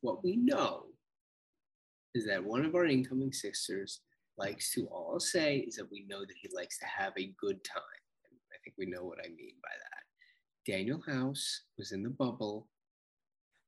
[0.00, 0.86] what we know
[2.16, 4.00] is that one of our incoming Sixers
[4.36, 7.62] likes to all say is that we know that he likes to have a good
[7.62, 7.82] time.
[8.52, 10.72] I think we know what I mean by that.
[10.72, 12.66] Danuel House was in the bubble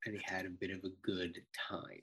[0.06, 2.02] and he had a bit of a good time.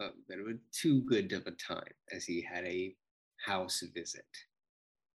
[0.00, 2.94] A bit of a too good of a time as he had a
[3.44, 4.26] house visit,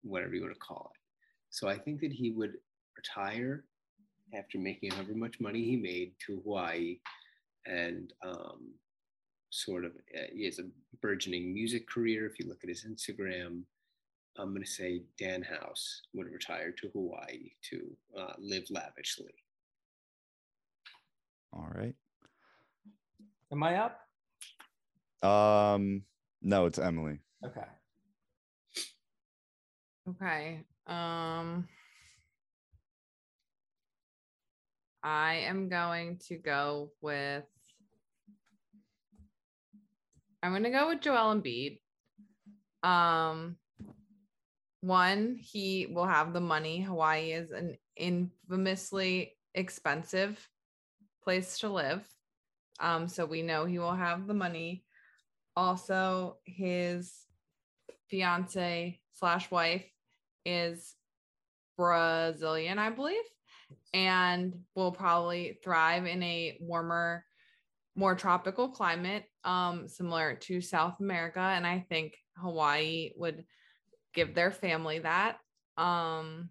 [0.02, 1.00] whatever you want to call it.
[1.50, 2.54] So I think that he would
[2.96, 3.64] retire
[4.34, 6.98] after making however much money he made to Hawaii
[7.66, 8.72] and um,
[9.50, 10.68] sort of, uh, he has a
[11.02, 12.24] burgeoning music career.
[12.24, 13.64] If you look at his Instagram,
[14.38, 19.34] I'm going to say Dan House would retire to Hawaii to uh, live lavishly.
[21.52, 21.94] All right.
[23.52, 24.00] Am I up?
[25.22, 26.04] Um,
[26.42, 27.18] no, it's Emily.
[27.44, 27.66] Okay.
[30.08, 30.64] Okay.
[30.86, 31.68] Um
[35.02, 37.44] I am going to go with
[40.42, 41.80] I'm going to go with Joel Embiid.
[42.82, 43.56] Um
[44.80, 46.80] one, he will have the money.
[46.80, 50.48] Hawaii is an infamously expensive
[51.22, 52.06] place to live.
[52.78, 54.84] Um so we know he will have the money.
[55.56, 57.12] Also, his
[58.08, 59.84] fiance slash wife
[60.44, 60.94] is
[61.76, 63.24] Brazilian, I believe,
[63.92, 67.24] and will probably thrive in a warmer,
[67.96, 71.40] more tropical climate, um, similar to South America.
[71.40, 73.44] And I think Hawaii would
[74.14, 75.38] give their family that.
[75.76, 76.50] Um,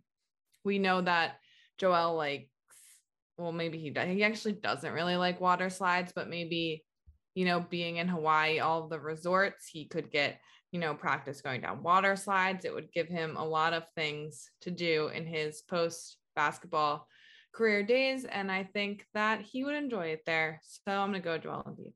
[0.64, 1.40] we know that
[1.78, 2.50] Joel likes,
[3.40, 4.08] well, maybe he does.
[4.08, 6.84] He actually doesn't really like water slides, but maybe,
[7.34, 10.40] you know, being in Hawaii, all the resorts, he could get
[10.72, 12.66] you know, practice going down water slides.
[12.66, 17.08] It would give him a lot of things to do in his post basketball
[17.54, 18.26] career days.
[18.26, 20.62] And I think that he would enjoy it there.
[20.64, 21.94] So I'm going to go Joel Embiid.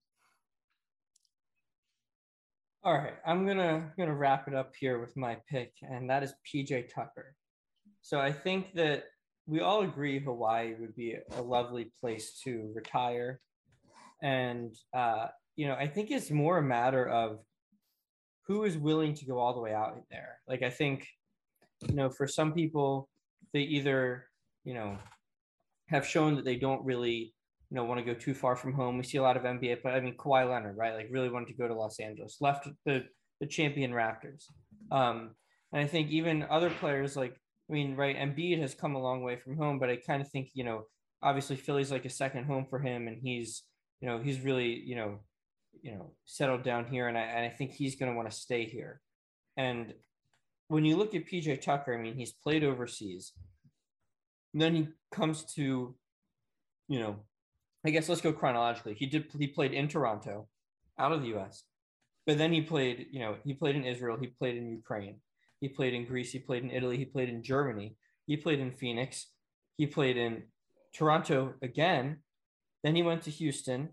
[2.85, 6.33] All right, I'm gonna gonna wrap it up here with my pick, and that is
[6.45, 7.33] PJ Tucker.
[8.01, 9.05] So I think that
[9.45, 13.39] we all agree Hawaii would be a lovely place to retire,
[14.21, 17.39] and uh, you know I think it's more a matter of
[18.47, 20.39] who is willing to go all the way out there.
[20.47, 21.07] Like I think,
[21.87, 23.09] you know, for some people,
[23.53, 24.27] they either
[24.63, 24.97] you know
[25.87, 27.33] have shown that they don't really
[27.69, 28.97] you know want to go too far from home.
[28.97, 30.95] We see a lot of NBA, but I mean Kawhi Leonard, right?
[30.95, 33.03] Like really wanted to go to Los Angeles, left the
[33.41, 34.45] the champion Raptors.
[34.91, 35.31] Um,
[35.73, 37.35] and I think even other players like
[37.73, 40.29] I mean, right, Embiid has come a long way from home, but I kind of
[40.29, 40.83] think you know
[41.23, 43.63] obviously Philly's like a second home for him, and he's
[43.99, 45.21] you know he's really you know
[45.81, 48.37] you know settled down here, and I and I think he's going to want to
[48.37, 49.01] stay here.
[49.57, 49.91] And
[50.67, 53.33] when you look at PJ Tucker, I mean, he's played overseas.
[54.53, 55.95] then he comes to,
[56.87, 57.15] you know,
[57.83, 58.93] I guess let's go chronologically.
[58.93, 60.47] He did he played in Toronto,
[60.99, 61.63] out of the U.S.,
[62.27, 65.15] but then he played, you know, he played in Israel, he played in Ukraine,
[65.63, 67.95] he played in Greece, he played in Italy, he played in Germany,
[68.27, 69.27] he played in Phoenix,
[69.77, 70.43] he played in
[70.93, 72.17] Toronto again.
[72.83, 73.87] Then he went to Houston,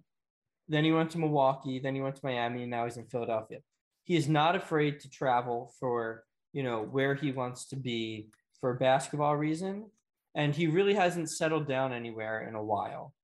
[0.66, 3.58] then he went to Milwaukee, then he went to Miami, and now he's in Philadelphia.
[4.02, 8.74] He is not afraid to travel for, you know, where he wants to be for
[8.74, 9.92] basketball reason.
[10.34, 13.14] And he really hasn't settled down anywhere in a while.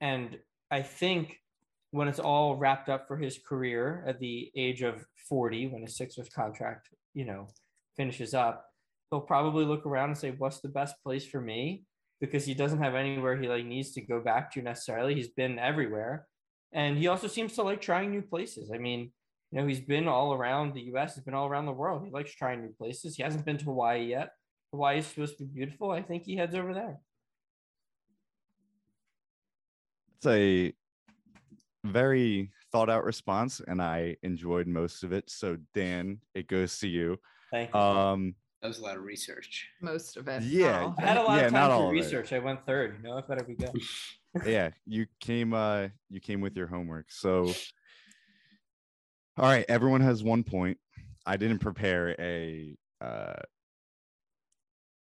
[0.00, 0.38] And
[0.70, 1.40] I think
[1.90, 5.96] when it's all wrapped up for his career at the age of 40, when his
[5.96, 7.48] Sixers contract, you know,
[7.98, 8.64] finishes up,
[9.10, 11.84] he'll probably look around and say, What's the best place for me?
[12.20, 15.14] Because he doesn't have anywhere he like needs to go back to necessarily.
[15.14, 16.26] He's been everywhere.
[16.72, 18.70] And he also seems to like trying new places.
[18.74, 19.12] I mean,
[19.50, 22.04] you know, he's been all around the US, he's been all around the world.
[22.04, 23.16] He likes trying new places.
[23.16, 24.30] He hasn't been to Hawaii yet.
[24.72, 25.90] Hawaii is supposed to be beautiful.
[25.90, 26.98] I think he heads over there.
[30.16, 30.72] It's a
[31.84, 35.30] very thought out response, and I enjoyed most of it.
[35.30, 37.18] So, Dan, it goes to you.
[37.50, 37.80] Thank you.
[37.80, 39.68] Um, That was a lot of research.
[39.80, 40.42] Most of it.
[40.42, 42.32] Yeah, I had a lot yeah, of not time all to of research.
[42.32, 42.96] I went third.
[42.98, 43.70] You know, I better be good.
[44.46, 47.10] yeah, you came uh you came with your homework.
[47.10, 47.52] So
[49.36, 50.78] all right, everyone has one point.
[51.24, 53.34] I didn't prepare a uh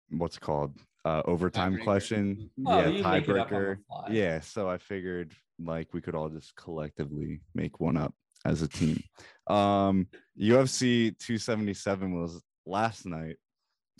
[0.10, 0.78] what's it called?
[1.04, 1.84] Uh overtime Tiebreaker.
[1.84, 2.50] question.
[2.66, 3.78] Oh, yeah, you make it up on the tiebreaker.
[4.10, 8.14] Yeah, so I figured like we could all just collectively make one up
[8.46, 9.04] as a team.
[9.48, 10.08] Um
[10.40, 13.38] UFC 277 was last night,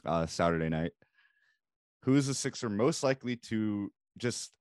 [0.06, 0.92] uh Saturday night.
[2.04, 4.52] Who is the Sixer most likely to just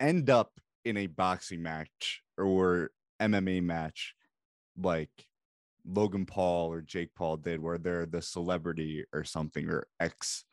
[0.00, 0.52] end up
[0.84, 2.90] in a boxing match or
[3.20, 4.14] MMA match
[4.78, 5.10] like
[5.84, 10.44] Logan Paul or Jake Paul did, where they're the celebrity or something or ex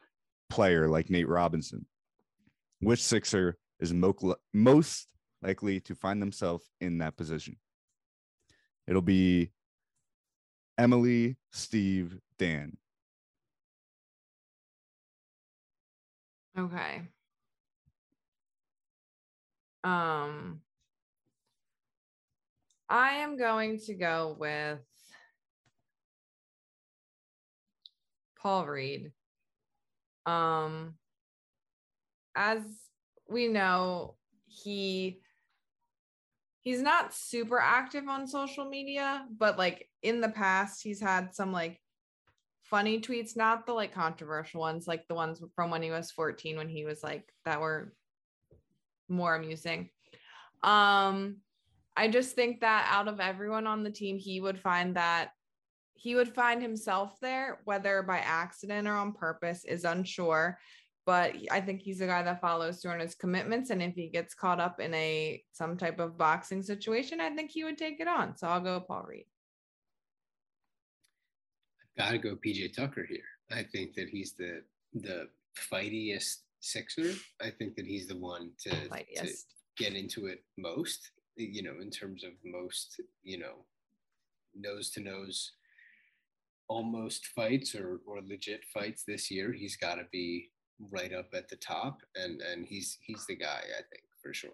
[0.49, 1.85] player like Nate Robinson?
[2.79, 5.07] Which Sixer is mo- most
[5.41, 7.57] likely to find themselves in that position?
[8.87, 9.51] It'll be
[10.77, 12.77] Emily, Steve, Dan.
[16.57, 17.01] Okay.
[19.83, 20.61] Um,
[22.89, 24.79] I am going to go with
[28.39, 29.11] Paul Reed.
[30.25, 30.95] Um,
[32.35, 32.61] as
[33.29, 34.15] we know,
[34.45, 35.21] he
[36.63, 41.51] he's not super active on social media, but like in the past, he's had some
[41.51, 41.79] like
[42.63, 46.57] funny tweets, not the like controversial ones, like the ones from when he was 14
[46.57, 47.93] when he was like that were
[49.09, 49.89] more amusing.
[50.63, 51.37] Um
[51.95, 55.31] I just think that out of everyone on the team, he would find that
[55.93, 60.57] he would find himself there, whether by accident or on purpose, is unsure.
[61.05, 63.71] But I think he's a guy that follows through on his commitments.
[63.71, 67.51] And if he gets caught up in a some type of boxing situation, I think
[67.51, 68.37] he would take it on.
[68.37, 69.25] So I'll go Paul Reed.
[71.97, 73.19] I've Gotta go PJ Tucker here.
[73.51, 77.13] I think that he's the the fightiest Sixer.
[77.41, 79.33] I think that he's the one to, to
[79.77, 83.65] get into it most, you know, in terms of most, you know,
[84.55, 85.51] nose to nose
[86.69, 89.51] almost fights or or legit fights this year.
[89.51, 90.51] He's gotta be
[90.91, 94.51] right up at the top and and he's he's the guy, I think, for sure.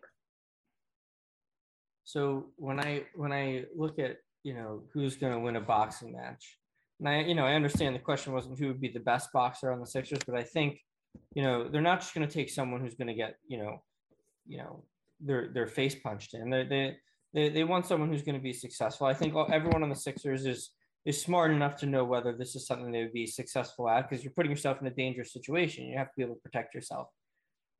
[2.03, 6.11] So when I when I look at you know who's going to win a boxing
[6.11, 6.57] match,
[6.99, 9.71] and I you know I understand the question wasn't who would be the best boxer
[9.71, 10.79] on the Sixers, but I think
[11.35, 13.81] you know they're not just going to take someone who's going to get you know
[14.47, 14.83] you know
[15.19, 16.49] their their face punched in.
[16.49, 16.97] They they
[17.33, 19.05] they, they want someone who's going to be successful.
[19.05, 20.71] I think everyone on the Sixers is
[21.05, 24.23] is smart enough to know whether this is something they would be successful at because
[24.23, 25.85] you're putting yourself in a dangerous situation.
[25.85, 27.07] You have to be able to protect yourself.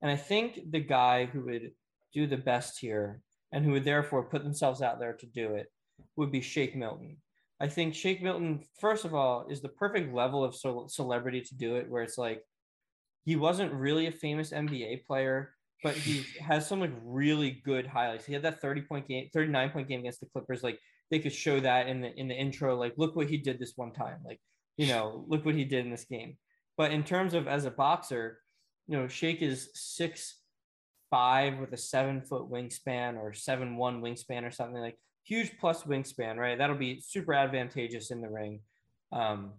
[0.02, 1.72] And I think the guy who would
[2.14, 5.68] do the best here and who would therefore put themselves out there to do it
[6.16, 7.18] would be Shake Milton.
[7.60, 10.56] I think Shake Milton, first of all, is the perfect level of
[10.90, 12.42] celebrity to do it, where it's like
[13.26, 15.54] he wasn't really a famous NBA player,
[15.84, 18.26] but he has some like really good highlights.
[18.26, 20.64] He had that 30 point game, 39 point game against the Clippers.
[20.64, 20.80] Like
[21.12, 23.74] they could show that in the in the intro, like look what he did this
[23.76, 24.20] one time.
[24.26, 24.40] Like,
[24.78, 26.38] you know, look what he did in this game.
[26.78, 28.40] But in terms of as a boxer,
[28.88, 30.38] you know, Shake is six
[31.10, 35.84] five with a seven foot wingspan or seven one wingspan or something like huge plus
[35.84, 36.58] wingspan, right?
[36.58, 38.62] That'll be super advantageous in the ring.
[39.12, 39.54] Um,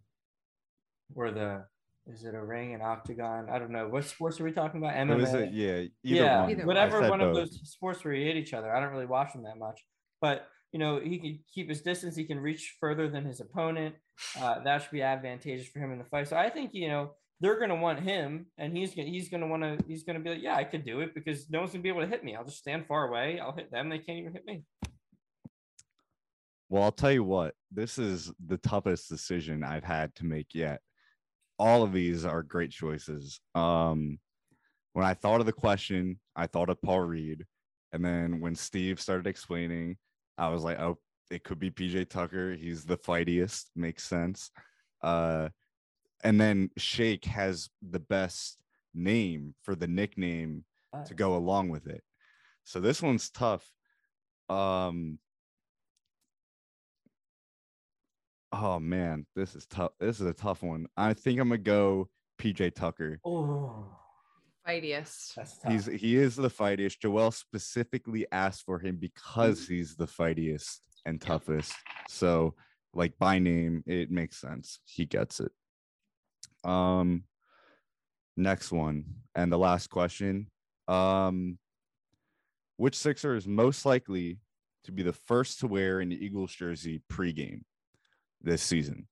[1.15, 1.65] or the
[2.07, 3.49] is it a ring, an octagon?
[3.51, 3.89] I don't know.
[3.89, 4.97] What sports are we talking about?
[5.09, 5.49] What is MMA.
[5.49, 5.53] it?
[5.53, 6.51] Yeah, either yeah, one.
[6.51, 6.67] Either one.
[6.67, 8.75] whatever I said one of those sports where you hit each other.
[8.75, 9.85] I don't really watch them that much,
[10.21, 12.17] but you know he can keep his distance.
[12.17, 13.95] He can reach further than his opponent.
[14.39, 16.29] Uh, that should be advantageous for him in the fight.
[16.29, 19.41] So I think you know they're going to want him, and he's gonna, he's going
[19.41, 21.61] to want to he's going to be like, yeah, I could do it because no
[21.61, 22.37] one's going to be able to hit me.
[22.37, 23.41] I'll just stand far away.
[23.41, 23.89] I'll hit them.
[23.89, 24.65] They can't even hit me.
[26.69, 30.81] Well, I'll tell you what, this is the toughest decision I've had to make yet.
[31.59, 33.41] All of these are great choices.
[33.57, 34.21] Um,
[34.93, 37.45] when I thought of the question, I thought of Paul Reed.
[37.93, 39.97] And then when Steve started explaining,
[40.41, 40.99] I was like, oh,
[41.31, 42.55] it could be PJ Tucker.
[42.55, 43.71] He's the fightiest.
[43.77, 44.51] Makes sense.
[45.03, 45.51] Uh,
[46.25, 48.59] and then Shake has the best
[48.95, 50.65] name for the nickname
[51.07, 52.03] to go along with it.
[52.65, 53.71] So this one's tough.
[54.49, 55.19] Um.
[58.53, 59.93] Oh man, this is tough.
[60.01, 60.87] This is a tough one.
[60.97, 62.09] I think I'm gonna go
[62.41, 63.21] PJ Tucker.
[63.25, 63.87] Oh,
[64.71, 65.35] Fightiest.
[65.35, 65.73] that's tough.
[65.73, 67.01] He's he is the fightiest.
[67.01, 71.73] Joel specifically asked for him because he's the fightiest and toughest.
[72.09, 72.55] So,
[72.95, 74.81] like by name, it makes sense.
[74.85, 75.53] He gets it.
[76.65, 77.25] Um,
[78.37, 79.05] next one
[79.35, 80.49] and the last question.
[80.89, 81.59] Um,
[82.77, 84.39] which Sixer is most likely
[84.85, 87.63] to be the first to wear an Eagles jersey pregame
[88.41, 89.07] this season?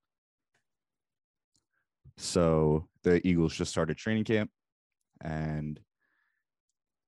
[2.17, 4.49] So the Eagles just started training camp,
[5.21, 5.79] and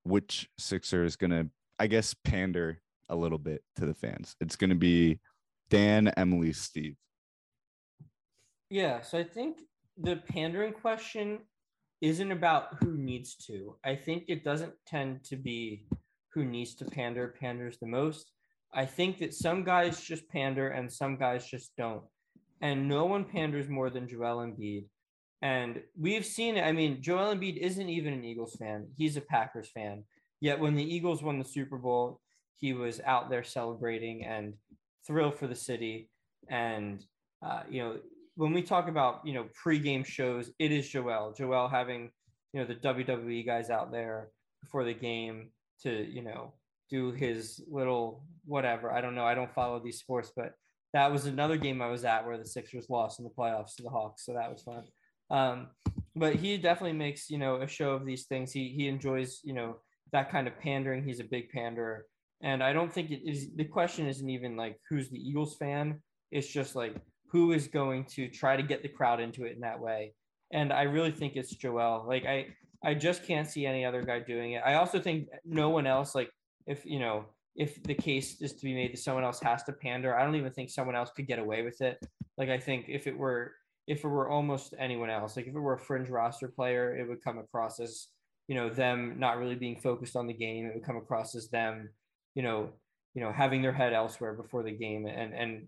[0.03, 1.47] which Sixer is gonna,
[1.79, 4.35] I guess, pander a little bit to the fans?
[4.39, 5.19] It's gonna be
[5.69, 6.95] Dan, Emily, Steve.
[8.69, 9.61] Yeah, so I think
[9.97, 11.39] the pandering question
[12.01, 13.77] isn't about who needs to.
[13.85, 15.85] I think it doesn't tend to be
[16.33, 18.31] who needs to pander panders the most.
[18.73, 22.03] I think that some guys just pander and some guys just don't.
[22.61, 24.85] And no one panders more than Joel Embiid.
[25.41, 26.61] And we've seen it.
[26.61, 28.87] I mean, Joel Embiid isn't even an Eagles fan.
[28.95, 30.03] He's a Packers fan.
[30.39, 32.19] Yet when the Eagles won the Super Bowl,
[32.57, 34.53] he was out there celebrating and
[35.05, 36.09] thrilled for the city.
[36.47, 37.03] And
[37.43, 37.97] uh, you know,
[38.35, 41.33] when we talk about you know pregame shows, it is Joel.
[41.33, 42.11] Joel having
[42.53, 44.29] you know the WWE guys out there
[44.61, 45.49] before the game
[45.81, 46.53] to you know
[46.89, 48.91] do his little whatever.
[48.91, 49.25] I don't know.
[49.25, 50.53] I don't follow these sports, but
[50.93, 53.83] that was another game I was at where the Sixers lost in the playoffs to
[53.83, 54.83] the Hawks, so that was fun.
[55.31, 55.67] Um,
[56.15, 58.51] but he definitely makes you know a show of these things.
[58.51, 59.77] He he enjoys you know
[60.11, 61.03] that kind of pandering.
[61.03, 62.05] He's a big panderer,
[62.43, 63.47] and I don't think it is.
[63.55, 66.01] The question isn't even like who's the Eagles fan.
[66.31, 66.95] It's just like
[67.31, 70.13] who is going to try to get the crowd into it in that way.
[70.51, 72.05] And I really think it's Joel.
[72.05, 72.47] Like I
[72.83, 74.63] I just can't see any other guy doing it.
[74.65, 76.29] I also think no one else like
[76.67, 77.25] if you know
[77.55, 80.35] if the case is to be made that someone else has to pander, I don't
[80.35, 81.99] even think someone else could get away with it.
[82.37, 83.53] Like I think if it were
[83.87, 87.07] if it were almost anyone else, like if it were a fringe roster player, it
[87.07, 88.07] would come across as
[88.47, 90.65] you know them not really being focused on the game.
[90.65, 91.89] It would come across as them,
[92.35, 92.69] you know,
[93.13, 95.05] you know having their head elsewhere before the game.
[95.05, 95.67] And and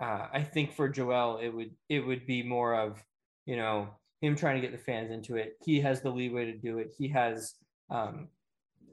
[0.00, 3.02] uh, I think for Joel, it would it would be more of
[3.46, 3.88] you know
[4.20, 5.54] him trying to get the fans into it.
[5.64, 6.92] He has the leeway to do it.
[6.96, 7.54] He has
[7.90, 8.28] um,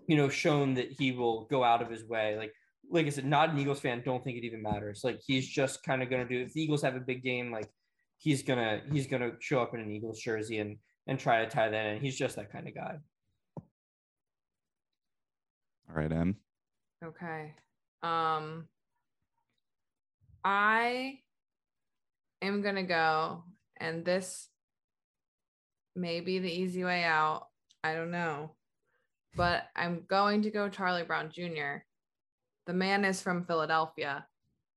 [0.07, 2.35] you know shown that he will go out of his way.
[2.37, 2.53] Like
[2.91, 4.01] like I said, not an Eagles fan.
[4.03, 5.01] Don't think it even matters.
[5.03, 6.41] Like he's just kind of gonna do.
[6.41, 7.69] If the Eagles have a big game, like
[8.19, 11.69] he's gonna he's gonna show up in an Eagles jersey and and try to tie
[11.69, 12.01] that in.
[12.01, 12.97] He's just that kind of guy.
[15.89, 16.35] All right, Em.
[17.03, 17.55] Okay.
[18.03, 18.67] Um
[20.43, 21.19] I
[22.41, 23.43] am gonna go,
[23.77, 24.49] and this
[25.95, 27.47] may be the easy way out.
[27.83, 28.55] I don't know.
[29.35, 31.83] But I'm going to go Charlie Brown Jr.
[32.67, 34.25] The man is from Philadelphia.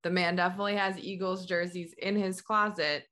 [0.02, 3.04] The man definitely has Eagles jerseys in his closet.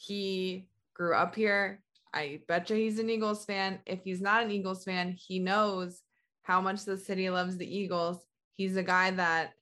[0.00, 1.82] He grew up here.
[2.14, 3.80] I bet you he's an Eagles fan.
[3.84, 6.00] If he's not an Eagles fan, he knows
[6.42, 8.24] how much the city loves the Eagles.
[8.54, 9.52] He's a guy that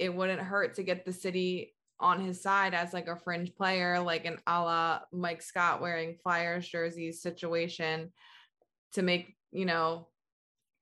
[0.00, 4.00] it wouldn't hurt to get the city on his side as like a fringe player,
[4.00, 8.12] like an a la Mike Scott wearing Flyers jerseys situation
[8.94, 10.08] to make, you know,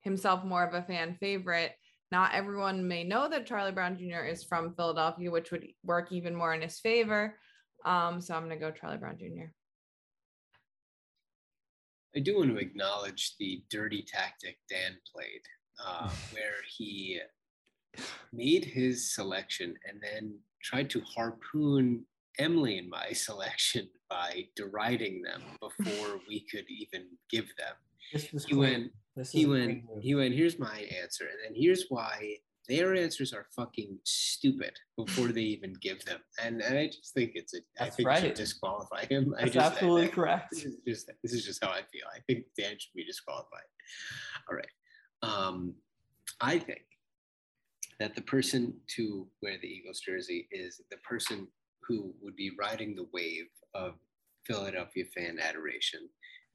[0.01, 1.73] himself more of a fan favorite.
[2.11, 4.25] Not everyone may know that Charlie Brown Jr.
[4.25, 7.37] is from Philadelphia, which would work even more in his favor.
[7.85, 9.51] Um, so I'm gonna go Charlie Brown Jr.
[12.15, 15.43] I do want to acknowledge the dirty tactic Dan played,
[15.85, 17.21] uh, where he
[18.33, 22.05] made his selection and then tried to harpoon
[22.39, 27.75] Emily and my selection by deriding them before we could even give them.
[28.13, 31.25] This was He went, This he went, he went, here's my answer.
[31.25, 32.37] And then here's why
[32.69, 36.21] their answers are fucking stupid before they even give them.
[36.43, 38.35] And, and I just think it's a, I That's think you should right.
[38.35, 39.35] disqualify him.
[39.37, 40.51] I That's just, I- absolutely I- correct.
[40.53, 42.07] This is just, this is just how I feel.
[42.15, 43.63] I think Dan should be disqualified.
[44.49, 44.67] All right.
[45.23, 45.75] Um,
[46.41, 46.83] I think
[48.01, 51.49] that the person to wear the Eagles jersey is the person
[51.87, 53.95] who would be riding the wave of
[54.47, 56.01] Philadelphia fan adoration,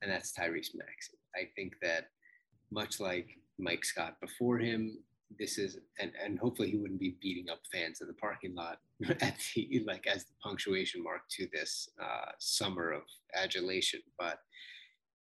[0.01, 1.17] and that's Tyrese Maxey.
[1.35, 2.09] I think that
[2.71, 4.97] much like Mike Scott before him,
[5.37, 8.79] this is and, and hopefully he wouldn't be beating up fans in the parking lot
[9.21, 13.03] at the like as the punctuation mark to this uh, summer of
[13.35, 14.01] adulation.
[14.17, 14.39] But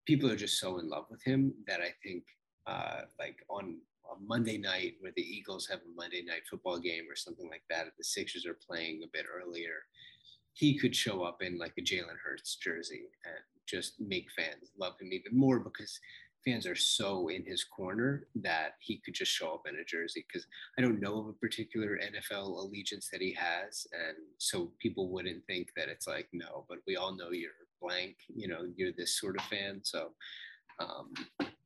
[0.06, 2.24] people are just so in love with him that I think
[2.68, 3.78] uh, like on
[4.12, 7.64] a Monday night where the Eagles have a Monday night football game or something like
[7.70, 9.84] that, if the Sixers are playing a bit earlier,
[10.54, 13.36] he could show up in like a Jalen Hurts jersey and
[13.68, 15.99] just make fans love him even more because
[16.43, 20.25] fans are so in his corner that he could just show up in a jersey
[20.27, 23.85] because I don't know of a particular NFL allegiance that he has.
[23.93, 28.15] And so people wouldn't think that it's like, no, but we all know you're blank,
[28.35, 29.81] you know, you're this sort of fan.
[29.83, 30.11] So
[30.79, 31.13] um,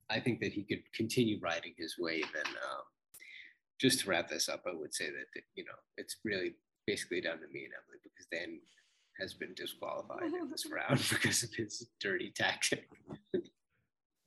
[0.10, 2.28] I think that he could continue riding his wave.
[2.38, 2.84] And um,
[3.80, 6.56] just to wrap this up, I would say that, you know, it's really
[6.88, 8.60] basically down to me and Emily because Dan
[9.20, 12.90] has been disqualified in this round because of his dirty tactic.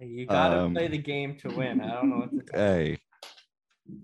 [0.01, 1.81] You gotta Um, play the game to win.
[1.81, 2.61] I don't know what to tell.
[2.61, 2.99] Hey,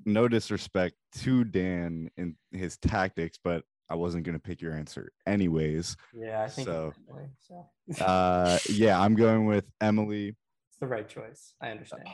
[0.05, 5.97] no disrespect to Dan and his tactics, but I wasn't gonna pick your answer anyways.
[6.13, 6.93] Yeah, I think So-
[7.89, 8.05] it's, so.
[8.05, 10.37] Uh, yeah, I'm going with Emily.
[10.71, 11.55] it's the right choice.
[11.61, 12.05] I understand.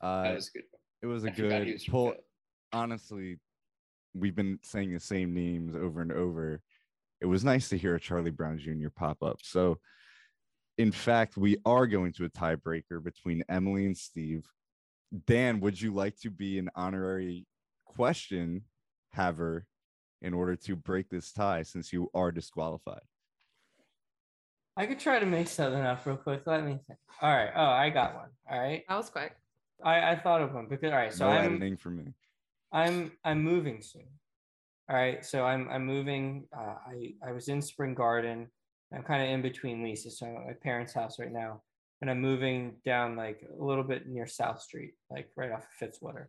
[0.00, 0.64] that Uh, was good.
[1.00, 2.10] it was a I good was pull.
[2.10, 2.20] Philly.
[2.72, 3.38] Honestly,
[4.14, 6.60] we've been saying the same names over and over.
[7.20, 8.88] It was nice to hear a Charlie Brown Jr.
[8.90, 9.38] pop up.
[9.42, 9.78] So,
[10.82, 14.44] in fact, we are going to a tiebreaker between Emily and Steve.
[15.28, 17.46] Dan, would you like to be an honorary
[17.84, 18.62] question
[19.12, 19.64] haver
[20.22, 23.02] in order to break this tie since you are disqualified?
[24.76, 26.42] I could try to make something up real quick.
[26.46, 26.98] Let me think.
[27.20, 27.52] All right.
[27.54, 28.30] Oh, I got one.
[28.50, 28.82] All right.
[28.88, 29.36] That was quick.
[29.84, 31.12] I, I thought of one because all right.
[31.12, 32.12] So no I'm editing for me.
[32.72, 34.08] I'm I'm moving soon.
[34.88, 36.48] All right, so I'm I'm moving.
[36.56, 38.48] Uh, I I was in Spring Garden.
[38.94, 41.62] I'm kind of in between leases, so I'm at my parents' house right now,
[42.00, 45.88] and I'm moving down like a little bit near South Street, like right off of
[45.90, 46.26] Fitzwater.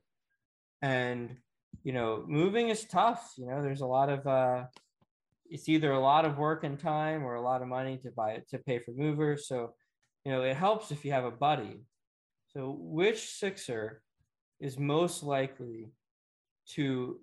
[0.82, 1.36] And
[1.84, 3.34] you know, moving is tough.
[3.38, 4.66] You know, there's a lot of uh,
[5.50, 8.32] it's either a lot of work and time or a lot of money to buy
[8.32, 9.48] it to pay for movers.
[9.48, 9.74] So,
[10.26, 11.82] you know, it helps if you have a buddy.
[12.48, 14.02] So, which Sixer
[14.60, 15.92] is most likely
[16.72, 17.20] to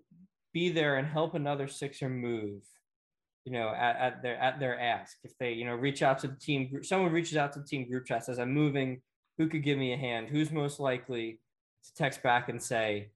[0.53, 2.62] be there and help another Sixer move,
[3.45, 5.16] you know, at, at their at their ask.
[5.24, 7.66] If they, you know, reach out to the team group, someone reaches out to the
[7.66, 9.01] team group chat says, I'm moving,
[9.38, 10.28] who could give me a hand?
[10.28, 11.41] Who's most likely
[11.84, 13.11] to text back and say,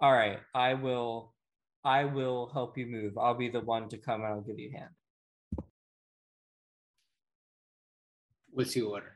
[0.00, 1.32] All right, I will
[1.84, 3.16] I will help you move.
[3.16, 4.90] I'll be the one to come and I'll give you a hand.
[8.50, 9.12] What's your order?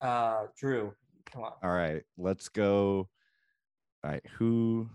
[0.00, 0.94] Uh Drew,
[1.30, 1.52] come on.
[1.62, 3.08] All right, let's go.
[4.04, 4.88] All right, who?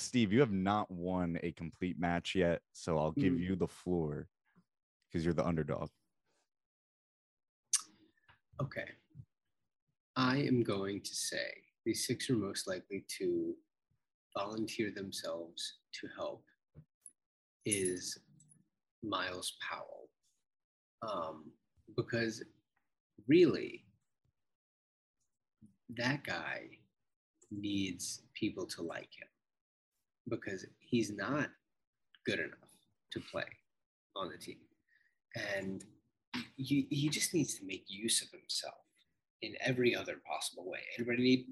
[0.00, 3.40] Steve, you have not won a complete match yet, so I'll give Mm.
[3.40, 4.28] you the floor
[5.06, 5.90] because you're the underdog.
[8.60, 8.90] Okay.
[10.16, 13.56] I am going to say the six are most likely to
[14.36, 16.44] volunteer themselves to help
[17.64, 18.18] is
[19.02, 20.10] Myles Powell.
[21.02, 21.52] Um,
[21.96, 22.42] because
[23.26, 23.86] really,
[25.90, 26.78] that guy
[27.50, 29.28] needs people to like him
[30.30, 31.50] because he's not
[32.26, 32.70] good enough
[33.12, 33.44] to play
[34.16, 34.58] on the team.
[35.56, 35.84] And
[36.56, 38.74] he, he just needs to make use of himself
[39.42, 40.80] in every other possible way.
[40.98, 41.46] Anybody need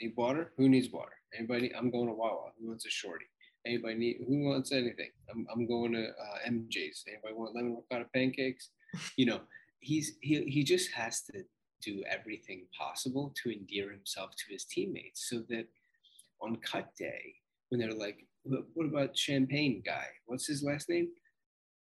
[0.00, 0.52] need water?
[0.56, 1.12] Who needs water?
[1.36, 1.74] Anybody?
[1.74, 2.50] I'm going to Wawa.
[2.58, 3.26] Who wants a shorty?
[3.66, 4.16] Anybody need?
[4.26, 5.10] Who wants anything?
[5.30, 7.04] I'm, I'm going to uh, MJ's.
[7.08, 8.70] Anybody want lemon ricotta pancakes?
[9.16, 9.40] You know,
[9.80, 11.42] he's he he just has to
[11.82, 15.66] do everything possible to endear himself to his teammates, so that
[16.40, 17.34] on cut day
[17.74, 20.06] when they're like, "What about Champagne guy?
[20.26, 21.08] What's his last name?"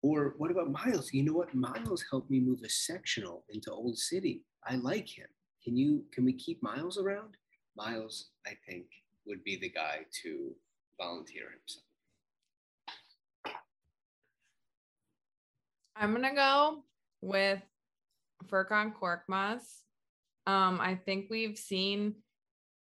[0.04, 1.12] Or what about Myles?
[1.12, 1.54] You know what?
[1.56, 4.44] Myles helped me move a sectional into Old City.
[4.64, 5.28] I like him.
[5.64, 7.36] Can you can we keep Myles around?
[7.76, 8.86] Myles, I think,
[9.26, 10.56] would be the guy to
[11.00, 11.86] volunteer himself.
[15.96, 16.84] I'm gonna go
[17.22, 17.62] with
[18.46, 19.64] Furkan Korkmaz.
[20.46, 22.16] Um, I think we've seen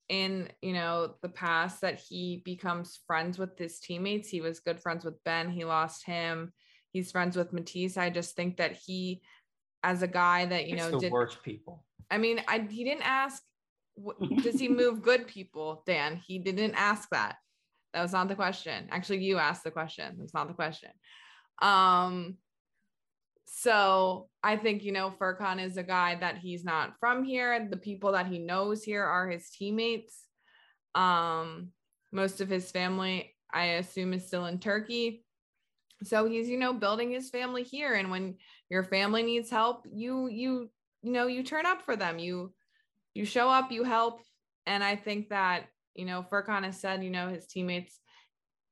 [0.10, 4.28] in you know the past that he becomes friends with his teammates.
[4.28, 5.50] He was good friends with Ben.
[5.50, 6.52] He lost him.
[6.92, 7.98] He's friends with Matisse.
[7.98, 9.22] I just think that he,
[9.84, 11.12] as a guy that you It's know the did.
[11.12, 11.86] worst people.
[12.10, 13.42] I mean, I he didn't ask.
[14.44, 16.22] Does he move good people, Dan?
[16.26, 17.36] He didn't ask that.
[17.94, 18.88] That was not the question.
[18.92, 20.16] Actually, you asked the question.
[20.18, 20.92] That's not the question.
[21.62, 22.38] Um.
[23.52, 27.68] So I think you know Furkan is a guy that he's not from here.
[27.70, 30.26] The people that he knows here are his teammates.
[30.96, 31.70] Um,
[32.12, 35.26] most of his family, I assume, is still in Turkey.
[36.04, 38.36] So he's you know building his family here, and when
[38.70, 40.70] your family needs help, you you
[41.02, 42.20] you know you turn up for them.
[42.20, 42.54] You
[43.16, 44.22] you show up, you help,
[44.68, 45.66] and I think that
[45.96, 48.00] you know Furkan has said you know his teammates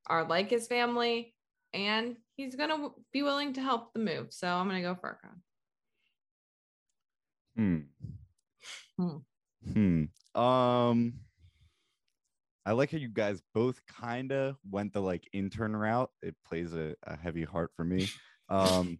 [0.05, 1.33] are like his family,
[1.73, 4.27] and he's gonna be willing to help the move.
[4.31, 5.41] So I'm gonna go Furkan.
[7.55, 7.77] Hmm.
[8.97, 9.17] Hmm.
[9.73, 10.39] Hmm.
[10.39, 11.13] Um.
[12.65, 16.11] I like how you guys both kind of went the like intern route.
[16.21, 18.09] It plays a, a heavy heart for me.
[18.49, 18.99] Um.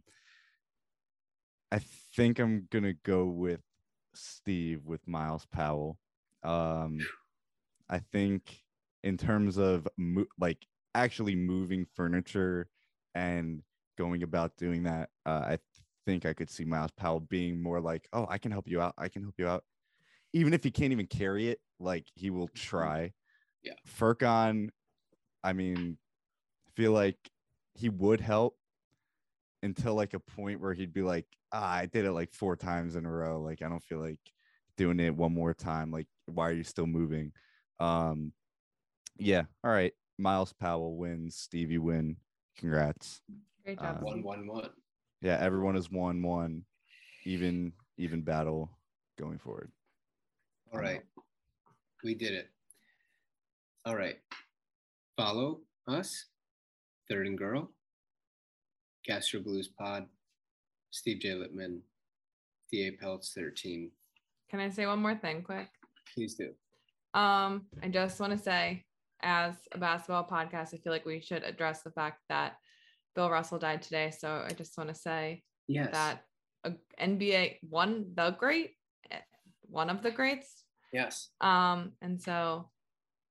[1.72, 1.80] I
[2.16, 3.62] think I'm gonna go with
[4.14, 5.98] Steve with Myles Powell.
[6.44, 7.00] Um,
[7.90, 8.64] I think
[9.04, 10.66] in terms of mo- like
[10.98, 12.70] actually moving furniture
[13.16, 13.62] and
[13.98, 15.60] going about doing that, uh, I
[16.06, 18.94] think I could see Myles Powell being more like, "Oh, I can help you out.
[18.98, 19.64] I can help you out."
[20.34, 23.14] Even if he can't even carry it, like he will try.
[23.64, 23.74] Yeah.
[23.88, 24.70] Furkan,
[25.44, 25.98] I mean,
[26.68, 27.18] I feel like
[27.76, 28.58] he would help
[29.64, 32.96] until like a point where he'd be like, ah, I did it like four times
[32.96, 33.42] in a row.
[33.42, 34.20] Like, I don't feel like
[34.78, 35.92] doing it one more time.
[35.92, 37.32] Like, why are you still moving?
[37.80, 38.34] Um,
[39.18, 39.44] yeah.
[39.64, 39.94] All right.
[40.18, 41.36] Myles Powell wins.
[41.36, 42.18] Stevie win.
[42.58, 43.22] Congrats.
[43.64, 44.02] Great job.
[44.02, 44.26] One, Steve.
[44.26, 44.70] one, one.
[45.22, 46.64] Yeah, everyone is one one,
[47.26, 48.78] even even battle
[49.18, 49.72] going forward.
[50.74, 51.02] All right.
[52.04, 52.50] We did it.
[53.86, 54.18] All right.
[55.18, 56.26] Follow us,
[57.10, 57.72] Third and Girl,
[59.06, 60.06] Castro Blues Pod,
[60.92, 61.34] Steve J.
[61.34, 61.82] Lippman,
[62.72, 63.90] DA Pelts 13.
[64.50, 65.70] Can I say one more thing quick?
[66.14, 66.50] Please do.
[67.20, 68.84] Um, I just want to say,
[69.22, 72.58] as a basketball podcast, I feel like we should address the fact that
[73.16, 74.12] Bill Russell died today.
[74.12, 75.90] So I just want to say Yes.
[75.92, 76.24] that
[76.64, 78.76] a NBA one the great,
[79.64, 80.64] one of the greats.
[80.94, 81.30] Yes.
[81.42, 82.70] Um, and so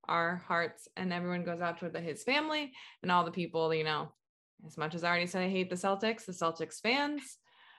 [0.08, 2.72] our hearts and everyone goes out toward the, his family
[3.02, 4.12] and all the people, you know,
[4.66, 7.22] as much as I already said I hate the Celtics, the Celtics fans,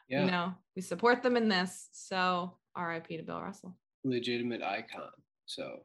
[0.09, 0.25] Yeah.
[0.25, 1.89] you know, we support them in this.
[1.91, 3.75] So RIP to Bill Russell.
[4.03, 5.09] Legitimate icon.
[5.45, 5.83] So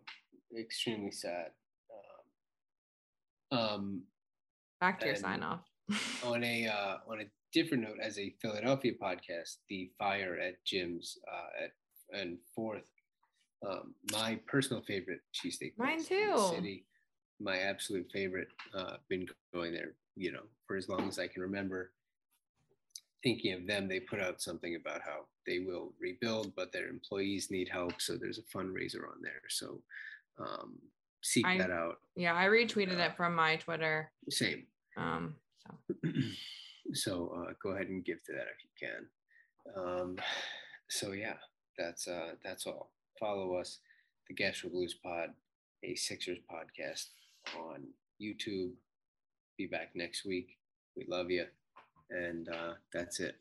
[0.59, 1.51] extremely sad.
[3.53, 4.03] Um,
[4.81, 5.61] Back to your sign off.
[6.25, 11.19] on a uh, on a different note, as a Philadelphia podcast, the fire at Jim's
[11.31, 11.73] uh, at
[12.19, 12.83] and fourth,
[13.67, 15.73] um, my personal favorite cheesesteak.
[15.77, 16.55] Mine place in the too.
[16.55, 16.85] City,
[17.41, 18.49] my absolute favorite.
[18.75, 21.93] Uh, been going there, you know, for as long as I can remember.
[23.23, 27.53] Thinking of them, they put out something about how they will rebuild, but their employees
[27.53, 28.01] need help.
[28.01, 29.43] So there's a fundraiser on there.
[29.49, 29.81] So
[30.41, 30.79] um,
[31.23, 31.97] seek I- that out.
[32.17, 34.11] Yeah, I retweeted it from my Twitter.
[34.29, 34.67] Same.
[34.97, 35.75] Um, so
[36.93, 39.07] so uh, go ahead and give to that if you can.
[39.77, 40.17] Um,
[40.91, 41.37] so yeah,
[41.79, 42.93] that's uh, that's all.
[43.19, 43.79] Follow us,
[44.29, 45.31] the Gastro Blues Pod,
[45.85, 47.07] a Sixers podcast
[47.59, 47.85] on
[48.21, 48.73] YouTube.
[49.57, 50.57] Be back next week.
[50.97, 51.47] We love you,
[52.11, 53.37] and uh, that's it.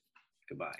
[0.47, 0.79] Goodbye.